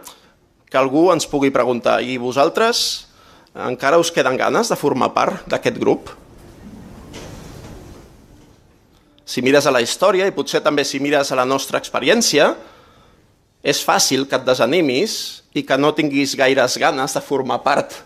que 0.71 0.79
algú 0.79 1.09
ens 1.11 1.27
pugui 1.27 1.51
preguntar 1.51 1.99
i 2.05 2.21
vosaltres 2.21 3.09
encara 3.55 3.99
us 3.99 4.13
queden 4.15 4.37
ganes 4.39 4.71
de 4.71 4.79
formar 4.79 5.11
part 5.17 5.49
d'aquest 5.51 5.81
grup? 5.81 6.13
Si 9.27 9.43
mires 9.43 9.67
a 9.67 9.73
la 9.75 9.83
història, 9.83 10.27
i 10.27 10.35
potser 10.35 10.61
també 10.63 10.85
si 10.87 11.01
mires 11.03 11.31
a 11.31 11.39
la 11.39 11.47
nostra 11.47 11.79
experiència, 11.79 12.53
és 13.63 13.83
fàcil 13.85 14.27
que 14.29 14.39
et 14.39 14.47
desanimis 14.47 15.43
i 15.57 15.63
que 15.67 15.77
no 15.77 15.93
tinguis 15.97 16.35
gaires 16.39 16.79
ganes 16.81 17.15
de 17.17 17.23
formar 17.25 17.61
part 17.65 17.99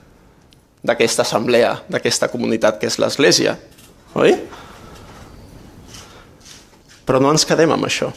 d'aquesta 0.84 1.22
assemblea, 1.24 1.78
d'aquesta 1.88 2.28
comunitat 2.28 2.80
que 2.80 2.88
és 2.90 2.98
l'Església, 3.00 3.56
oi? 4.18 4.34
Però 7.04 7.20
no 7.20 7.30
ens 7.32 7.44
quedem 7.46 7.72
amb 7.72 7.86
això. 7.86 8.10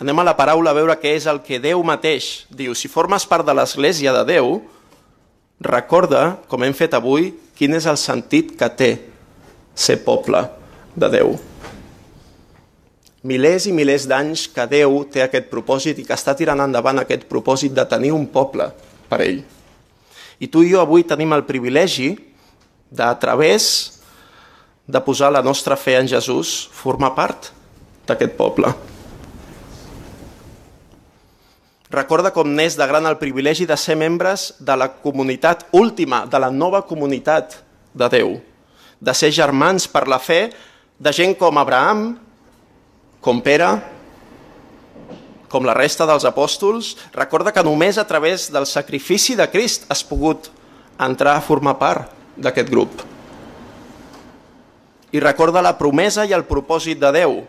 Anem 0.00 0.20
a 0.20 0.24
la 0.24 0.36
paraula 0.36 0.72
a 0.72 0.76
veure 0.76 0.96
què 0.96 1.12
és 1.18 1.26
el 1.28 1.42
que 1.44 1.60
Déu 1.60 1.82
mateix 1.84 2.46
diu. 2.48 2.72
Si 2.72 2.88
formes 2.88 3.26
part 3.28 3.44
de 3.44 3.54
l'Església 3.56 4.14
de 4.16 4.24
Déu, 4.32 4.54
recorda, 5.60 6.40
com 6.48 6.64
hem 6.64 6.76
fet 6.76 6.96
avui, 6.96 7.34
quin 7.56 7.76
és 7.76 7.84
el 7.84 8.00
sentit 8.00 8.56
que 8.56 8.72
té 8.72 8.90
ser 9.76 10.00
poble 10.06 10.46
de 10.96 11.12
Déu 11.12 11.36
milers 13.22 13.66
i 13.68 13.72
milers 13.76 14.06
d'anys 14.08 14.46
que 14.48 14.66
Déu 14.70 15.02
té 15.12 15.24
aquest 15.24 15.50
propòsit 15.52 15.98
i 16.00 16.06
que 16.06 16.16
està 16.16 16.34
tirant 16.36 16.60
endavant 16.64 17.02
aquest 17.02 17.26
propòsit 17.28 17.74
de 17.76 17.84
tenir 17.88 18.14
un 18.16 18.26
poble 18.32 18.70
per 19.10 19.20
ell. 19.26 19.42
I 20.40 20.48
tu 20.48 20.64
i 20.64 20.70
jo 20.72 20.80
avui 20.80 21.04
tenim 21.04 21.34
el 21.36 21.44
privilegi 21.44 22.14
de, 22.16 23.04
a 23.04 23.12
través 23.20 24.00
de 24.88 25.00
posar 25.04 25.30
la 25.32 25.42
nostra 25.44 25.76
fe 25.76 25.98
en 26.00 26.08
Jesús, 26.08 26.70
formar 26.72 27.12
part 27.14 27.50
d'aquest 28.08 28.32
poble. 28.38 28.72
Recorda 31.90 32.30
com 32.30 32.46
n'és 32.46 32.76
de 32.78 32.86
gran 32.86 33.06
el 33.06 33.18
privilegi 33.18 33.66
de 33.66 33.76
ser 33.76 33.96
membres 33.98 34.52
de 34.62 34.76
la 34.78 34.88
comunitat 35.02 35.66
última, 35.74 36.22
de 36.26 36.38
la 36.38 36.50
nova 36.50 36.84
comunitat 36.86 37.58
de 37.92 38.08
Déu, 38.08 38.36
de 39.00 39.14
ser 39.14 39.32
germans 39.34 39.88
per 39.90 40.06
la 40.08 40.20
fe 40.22 40.52
de 41.02 41.12
gent 41.12 41.34
com 41.34 41.58
Abraham, 41.58 42.14
com 43.20 43.40
Pere, 43.44 43.68
com 45.50 45.66
la 45.66 45.74
resta 45.74 46.06
dels 46.08 46.24
apòstols, 46.24 46.94
recorda 47.12 47.52
que 47.52 47.64
només 47.66 47.98
a 47.98 48.06
través 48.08 48.48
del 48.54 48.66
sacrifici 48.70 49.36
de 49.36 49.46
Crist 49.50 49.88
has 49.90 50.04
pogut 50.06 50.48
entrar 51.00 51.36
a 51.36 51.44
formar 51.44 51.76
part 51.80 52.14
d'aquest 52.38 52.70
grup. 52.70 53.02
I 55.10 55.20
recorda 55.20 55.62
la 55.62 55.74
promesa 55.76 56.24
i 56.24 56.32
el 56.32 56.46
propòsit 56.46 57.00
de 57.02 57.10
Déu. 57.18 57.40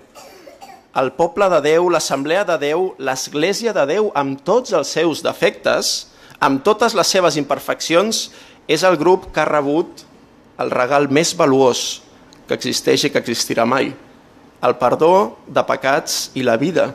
El 0.97 1.11
poble 1.15 1.47
de 1.53 1.61
Déu, 1.63 1.87
l'assemblea 1.93 2.43
de 2.43 2.57
Déu, 2.59 2.87
l'església 2.97 3.71
de 3.71 3.85
Déu, 3.87 4.09
amb 4.17 4.41
tots 4.43 4.73
els 4.73 4.89
seus 4.91 5.21
defectes, 5.23 6.09
amb 6.41 6.65
totes 6.65 6.97
les 6.97 7.07
seves 7.07 7.37
imperfeccions, 7.37 8.31
és 8.67 8.83
el 8.83 8.97
grup 8.97 9.29
que 9.31 9.43
ha 9.43 9.47
rebut 9.47 10.03
el 10.59 10.73
regal 10.73 11.07
més 11.07 11.35
valuós 11.37 12.01
que 12.47 12.57
existeix 12.57 13.05
i 13.05 13.11
que 13.13 13.21
existirà 13.21 13.63
mai, 13.69 13.93
el 14.61 14.75
perdó 14.77 15.37
de 15.47 15.63
pecats 15.65 16.29
i 16.37 16.43
la 16.45 16.57
vida 16.57 16.91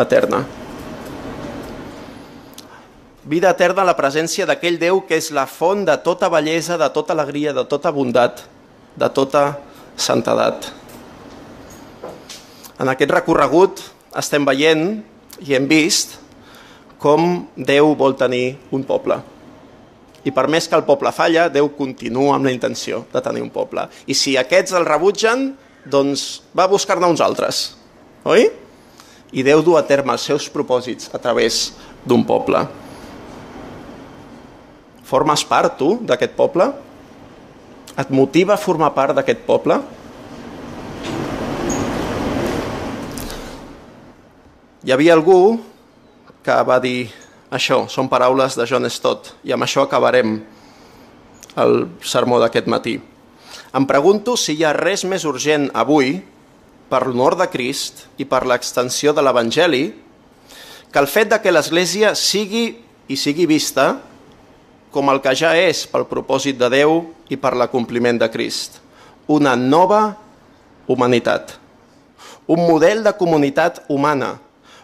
eterna. 0.00 0.44
Vida 3.26 3.50
eterna 3.50 3.84
la 3.84 3.96
presència 3.98 4.46
d'aquell 4.46 4.78
Déu 4.78 5.02
que 5.08 5.18
és 5.18 5.32
la 5.34 5.48
font 5.50 5.82
de 5.84 5.96
tota 6.04 6.30
bellesa, 6.32 6.78
de 6.78 6.88
tota 6.94 7.12
alegria, 7.16 7.52
de 7.52 7.64
tota 7.66 7.90
bondat, 7.92 8.44
de 8.96 9.08
tota 9.10 9.58
santedat. 9.98 10.70
En 12.78 12.88
aquest 12.92 13.10
recorregut 13.10 13.82
estem 14.16 14.46
veient 14.46 14.86
i 15.42 15.56
hem 15.56 15.66
vist 15.68 16.20
com 17.02 17.48
Déu 17.56 17.92
vol 17.98 18.16
tenir 18.16 18.56
un 18.72 18.86
poble. 18.86 19.18
I 20.26 20.32
per 20.34 20.46
més 20.50 20.66
que 20.66 20.78
el 20.78 20.86
poble 20.86 21.12
falla, 21.14 21.50
Déu 21.52 21.68
continua 21.76 22.34
amb 22.36 22.48
la 22.48 22.54
intenció 22.54 23.04
de 23.12 23.20
tenir 23.22 23.44
un 23.44 23.52
poble. 23.52 23.84
I 24.06 24.14
si 24.14 24.36
aquests 24.38 24.74
el 24.74 24.86
rebutgen, 24.88 25.50
doncs 25.86 26.42
va 26.56 26.66
buscar-ne 26.70 27.08
uns 27.08 27.22
altres. 27.22 27.70
Oi? 28.26 28.48
I 29.32 29.42
Déu 29.46 29.62
du 29.62 29.76
a 29.78 29.84
terme 29.86 30.14
els 30.14 30.24
seus 30.26 30.48
propòsits 30.50 31.10
a 31.14 31.20
través 31.22 31.70
d'un 32.06 32.24
poble. 32.26 32.62
Formes 35.06 35.44
part, 35.46 35.76
tu, 35.78 35.96
d'aquest 36.02 36.34
poble? 36.38 36.66
Et 37.96 38.10
motiva 38.10 38.56
a 38.56 38.60
formar 38.60 38.90
part 38.94 39.14
d'aquest 39.16 39.46
poble? 39.46 39.78
Hi 44.86 44.92
havia 44.94 45.14
algú 45.14 45.58
que 46.46 46.56
va 46.66 46.78
dir 46.82 47.08
això, 47.50 47.86
són 47.90 48.10
paraules 48.10 48.54
de 48.58 48.66
John 48.66 48.86
Stott, 48.90 49.32
i 49.46 49.54
amb 49.54 49.66
això 49.66 49.82
acabarem 49.86 50.38
el 51.58 51.86
sermó 52.02 52.38
d'aquest 52.42 52.70
matí. 52.70 52.98
Em 53.76 53.84
pregunto 53.84 54.38
si 54.40 54.54
hi 54.56 54.64
ha 54.64 54.72
res 54.72 55.02
més 55.04 55.26
urgent 55.28 55.66
avui, 55.76 56.14
per 56.88 57.02
l'honor 57.04 57.34
de 57.36 57.44
Crist 57.52 58.06
i 58.16 58.24
per 58.24 58.46
l'extensió 58.48 59.12
de 59.12 59.20
l'Evangeli, 59.20 59.90
que 60.88 61.02
el 61.02 61.08
fet 61.10 61.28
de 61.28 61.38
que 61.44 61.52
l'Església 61.52 62.14
sigui 62.16 62.70
i 63.12 63.18
sigui 63.20 63.44
vista 63.44 63.98
com 64.94 65.12
el 65.12 65.20
que 65.20 65.34
ja 65.36 65.52
és 65.60 65.84
pel 65.92 66.06
propòsit 66.08 66.56
de 66.56 66.70
Déu 66.72 67.02
i 67.28 67.36
per 67.36 67.52
l'acompliment 67.52 68.16
de 68.22 68.30
Crist. 68.32 68.80
Una 69.28 69.52
nova 69.60 70.16
humanitat. 70.88 71.58
Un 72.48 72.64
model 72.64 73.04
de 73.04 73.12
comunitat 73.18 73.82
humana. 73.92 74.38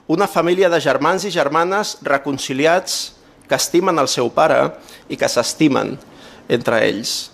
Una 0.04 0.28
família 0.28 0.68
de 0.68 0.82
germans 0.84 1.24
i 1.24 1.32
germanes 1.32 1.96
reconciliats 2.04 3.14
que 3.48 3.56
estimen 3.56 3.96
el 4.02 4.10
seu 4.10 4.28
pare 4.28 4.66
i 5.08 5.16
que 5.16 5.32
s'estimen 5.32 5.96
entre 6.52 6.84
ells. 6.84 7.31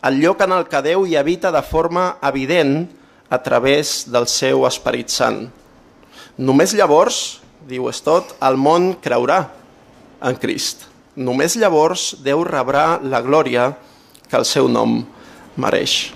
El 0.00 0.16
lloc 0.22 0.40
en 0.40 0.54
el 0.56 0.64
que 0.64 0.80
Déu 0.80 1.02
hi 1.04 1.18
habita 1.20 1.50
de 1.52 1.60
forma 1.60 2.14
evident 2.24 2.86
a 3.28 3.38
través 3.44 4.06
del 4.08 4.24
seu 4.32 4.64
Esperit 4.64 5.12
Sant. 5.12 5.42
Només 6.40 6.72
llavors, 6.72 7.40
diu 7.68 7.90
Stott, 7.92 8.32
el 8.40 8.56
món 8.56 8.94
creurà 9.04 9.42
en 10.24 10.40
Crist. 10.40 10.86
Només 11.20 11.58
llavors 11.60 12.14
Déu 12.24 12.46
rebrà 12.48 12.96
la 13.04 13.20
glòria 13.20 13.74
que 14.24 14.40
el 14.40 14.48
seu 14.48 14.70
nom 14.72 15.02
mereix. 15.60 16.14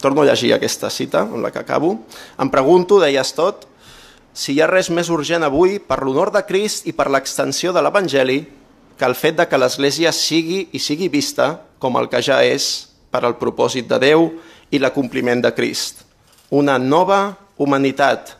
Torno 0.00 0.22
a 0.22 0.30
llegir 0.30 0.54
aquesta 0.56 0.88
cita 0.88 1.26
amb 1.26 1.42
la 1.44 1.52
que 1.52 1.60
acabo. 1.60 1.98
Em 2.40 2.48
pregunto, 2.48 3.02
deia 3.02 3.26
Stott, 3.26 3.66
si 4.32 4.54
hi 4.54 4.62
ha 4.62 4.70
res 4.70 4.88
més 4.88 5.10
urgent 5.12 5.44
avui 5.44 5.76
per 5.76 6.00
l'honor 6.00 6.32
de 6.32 6.40
Crist 6.48 6.88
i 6.88 6.96
per 6.96 7.10
l'extensió 7.12 7.74
de 7.76 7.84
l'Evangeli 7.84 8.46
que 8.98 9.06
el 9.06 9.14
fet 9.14 9.38
de 9.38 9.46
que 9.46 9.58
l'Església 9.60 10.10
sigui 10.12 10.66
i 10.74 10.80
sigui 10.82 11.08
vista 11.08 11.52
com 11.78 11.96
el 12.00 12.10
que 12.10 12.20
ja 12.24 12.40
és 12.42 12.88
per 13.14 13.22
al 13.24 13.38
propòsit 13.38 13.86
de 13.88 14.00
Déu 14.02 14.26
i 14.74 14.80
l'acompliment 14.82 15.40
de 15.44 15.52
Crist. 15.54 16.02
Una 16.50 16.76
nova 16.82 17.36
humanitat, 17.56 18.34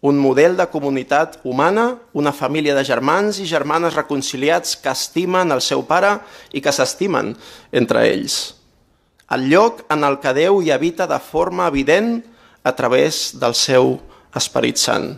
un 0.00 0.18
model 0.20 0.56
de 0.58 0.68
comunitat 0.70 1.40
humana, 1.42 1.96
una 2.12 2.32
família 2.32 2.74
de 2.76 2.84
germans 2.84 3.40
i 3.40 3.48
germanes 3.48 3.96
reconciliats 3.96 4.76
que 4.78 4.92
estimen 4.92 5.50
el 5.50 5.64
seu 5.64 5.82
pare 5.88 6.18
i 6.52 6.62
que 6.62 6.72
s'estimen 6.74 7.32
entre 7.72 8.04
ells. 8.12 8.38
El 9.34 9.48
lloc 9.50 9.82
en 9.92 10.04
el 10.04 10.20
que 10.22 10.36
Déu 10.36 10.62
hi 10.62 10.70
habita 10.70 11.08
de 11.08 11.18
forma 11.18 11.66
evident 11.68 12.20
a 12.62 12.76
través 12.76 13.32
del 13.40 13.56
seu 13.56 13.96
Esperit 14.36 14.78
Sant. 14.78 15.16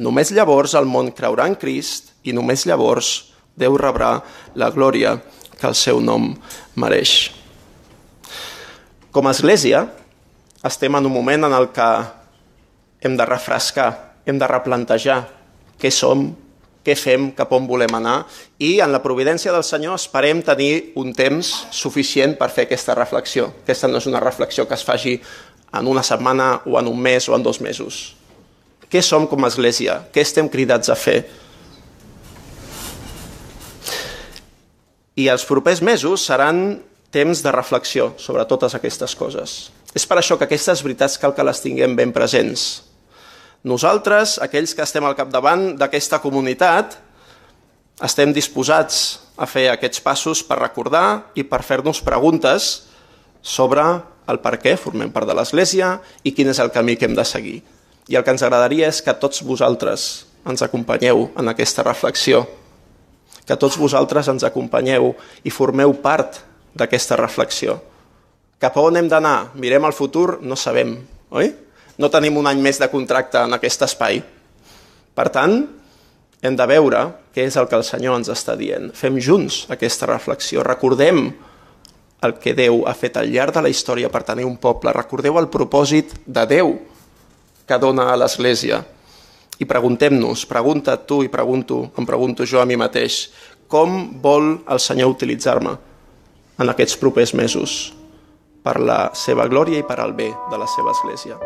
Només 0.00 0.32
llavors 0.32 0.74
el 0.74 0.88
món 0.88 1.12
creurà 1.12 1.46
en 1.48 1.54
Crist 1.60 2.14
i 2.24 2.32
només 2.32 2.66
llavors 2.66 3.29
Déu 3.60 3.76
rebrà 3.76 4.14
la 4.56 4.70
glòria 4.72 5.18
que 5.60 5.68
el 5.68 5.76
seu 5.76 6.00
nom 6.00 6.32
mereix. 6.80 7.30
Com 9.12 9.26
a 9.26 9.34
Església, 9.36 9.84
estem 10.64 10.96
en 10.96 11.08
un 11.08 11.12
moment 11.12 11.44
en 11.48 11.56
el 11.56 11.68
que 11.74 11.88
hem 13.04 13.16
de 13.16 13.26
refrescar, 13.26 13.90
hem 14.24 14.38
de 14.40 14.48
replantejar 14.48 15.24
què 15.80 15.90
som, 15.92 16.28
què 16.84 16.94
fem, 16.96 17.30
cap 17.36 17.50
on 17.52 17.66
volem 17.68 17.92
anar 17.96 18.22
i 18.62 18.78
en 18.80 18.92
la 18.92 19.02
providència 19.04 19.52
del 19.52 19.64
Senyor 19.66 19.98
esperem 19.98 20.40
tenir 20.44 20.92
un 21.00 21.12
temps 21.16 21.50
suficient 21.76 22.38
per 22.38 22.48
fer 22.54 22.64
aquesta 22.64 22.96
reflexió. 22.96 23.50
Aquesta 23.64 23.88
no 23.88 24.00
és 24.00 24.08
una 24.08 24.22
reflexió 24.22 24.64
que 24.68 24.76
es 24.78 24.84
faci 24.86 25.18
en 25.76 25.86
una 25.86 26.02
setmana 26.02 26.62
o 26.64 26.78
en 26.80 26.88
un 26.88 27.00
mes 27.00 27.28
o 27.28 27.36
en 27.36 27.44
dos 27.44 27.60
mesos. 27.60 28.16
Què 28.90 29.02
som 29.04 29.28
com 29.30 29.44
a 29.44 29.52
Església? 29.52 30.00
Què 30.10 30.24
estem 30.24 30.48
cridats 30.50 30.90
a 30.90 30.96
fer? 30.96 31.20
I 35.16 35.26
els 35.32 35.44
propers 35.48 35.82
mesos 35.82 36.24
seran 36.26 36.80
temps 37.10 37.42
de 37.42 37.52
reflexió 37.52 38.12
sobre 38.18 38.46
totes 38.46 38.76
aquestes 38.78 39.16
coses. 39.18 39.70
És 39.94 40.06
per 40.06 40.20
això 40.20 40.38
que 40.38 40.46
aquestes 40.46 40.84
veritats 40.86 41.18
cal 41.18 41.34
que 41.34 41.46
les 41.46 41.60
tinguem 41.62 41.96
ben 41.98 42.12
presents. 42.14 42.84
Nosaltres, 43.66 44.38
aquells 44.40 44.72
que 44.72 44.84
estem 44.86 45.04
al 45.04 45.16
capdavant 45.18 45.74
d'aquesta 45.76 46.20
comunitat, 46.22 46.94
estem 48.00 48.32
disposats 48.32 49.18
a 49.36 49.48
fer 49.50 49.66
aquests 49.72 50.00
passos 50.00 50.44
per 50.46 50.60
recordar 50.60 51.32
i 51.36 51.44
per 51.44 51.60
fer-nos 51.66 52.00
preguntes 52.04 52.70
sobre 53.42 53.84
el 54.30 54.38
per 54.40 54.54
què 54.62 54.76
formem 54.78 55.10
part 55.12 55.28
de 55.28 55.36
l'Església 55.36 55.98
i 56.24 56.32
quin 56.32 56.52
és 56.52 56.60
el 56.62 56.72
camí 56.72 56.96
que 56.96 57.08
hem 57.08 57.18
de 57.18 57.26
seguir. 57.26 57.58
I 58.08 58.16
el 58.16 58.24
que 58.24 58.32
ens 58.32 58.46
agradaria 58.46 58.88
és 58.88 59.02
que 59.04 59.16
tots 59.18 59.42
vosaltres 59.44 60.08
ens 60.48 60.62
acompanyeu 60.64 61.28
en 61.36 61.50
aquesta 61.52 61.84
reflexió, 61.84 62.46
que 63.50 63.58
tots 63.58 63.74
vosaltres 63.80 64.28
ens 64.30 64.44
acompanyeu 64.46 65.08
i 65.42 65.50
formeu 65.50 65.90
part 65.98 66.38
d'aquesta 66.78 67.16
reflexió. 67.18 67.80
Cap 68.62 68.76
a 68.78 68.84
on 68.86 69.00
hem 69.00 69.08
d'anar? 69.10 69.50
Mirem 69.58 69.88
al 69.88 69.96
futur? 69.96 70.38
No 70.46 70.54
sabem, 70.54 70.92
oi? 71.34 71.50
No 71.98 72.12
tenim 72.14 72.38
un 72.38 72.46
any 72.46 72.60
més 72.62 72.78
de 72.78 72.86
contracte 72.92 73.42
en 73.42 73.56
aquest 73.56 73.82
espai. 73.88 74.20
Per 75.18 75.26
tant, 75.34 75.64
hem 76.46 76.54
de 76.56 76.66
veure 76.70 77.02
què 77.34 77.48
és 77.48 77.58
el 77.58 77.66
que 77.66 77.80
el 77.80 77.82
Senyor 77.88 78.20
ens 78.20 78.30
està 78.30 78.54
dient. 78.54 78.92
Fem 78.94 79.18
junts 79.18 79.64
aquesta 79.74 80.06
reflexió. 80.12 80.62
Recordem 80.62 81.26
el 82.22 82.36
que 82.38 82.54
Déu 82.54 82.84
ha 82.86 82.94
fet 82.94 83.18
al 83.18 83.32
llarg 83.34 83.56
de 83.56 83.64
la 83.66 83.72
història 83.72 84.12
per 84.14 84.22
tenir 84.28 84.46
un 84.46 84.60
poble. 84.62 84.94
Recordeu 84.94 85.42
el 85.42 85.50
propòsit 85.50 86.14
de 86.24 86.46
Déu 86.54 86.76
que 87.66 87.82
dona 87.82 88.12
a 88.12 88.16
l'Església. 88.22 88.84
I 89.60 89.68
preguntem-nos, 89.68 90.46
pregunta 90.48 90.96
tu 90.96 91.20
i 91.22 91.28
pregunto, 91.28 91.90
em 92.00 92.08
pregunto 92.08 92.48
jo 92.48 92.62
a 92.62 92.66
mi 92.66 92.80
mateix, 92.80 93.28
com 93.68 94.18
vol 94.22 94.56
el 94.66 94.80
Senyor 94.80 95.12
utilitzar-me? 95.12 95.76
en 96.60 96.68
aquests 96.68 96.98
propers 97.00 97.32
mesos 97.34 97.94
per 98.60 98.76
la 98.80 99.10
seva 99.16 99.46
glòria 99.48 99.80
i 99.80 99.86
per 99.88 99.96
al 100.02 100.12
bé 100.16 100.28
de 100.52 100.58
la 100.60 100.68
seva 100.68 100.92
església. 100.92 101.38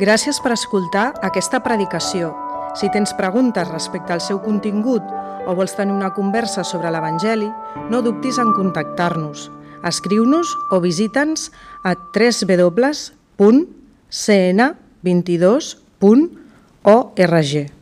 Gràcies 0.00 0.40
per 0.42 0.54
escoltar 0.56 1.12
aquesta 1.22 1.60
predicació. 1.62 2.32
Si 2.74 2.88
tens 2.90 3.12
preguntes 3.14 3.68
respecte 3.68 4.14
al 4.14 4.24
seu 4.24 4.40
contingut 4.42 5.04
o 5.46 5.54
vols 5.54 5.76
tenir 5.76 5.94
una 5.94 6.10
conversa 6.16 6.64
sobre 6.64 6.90
l'Evangeli, 6.90 7.50
no 7.92 8.00
dubtis 8.02 8.40
en 8.42 8.50
contactar-nos. 8.56 9.50
Escriu-nos 9.84 10.48
o 10.72 10.80
visita'ns 10.80 11.50
a 11.84 11.92
www.cn22.org. 16.00 17.74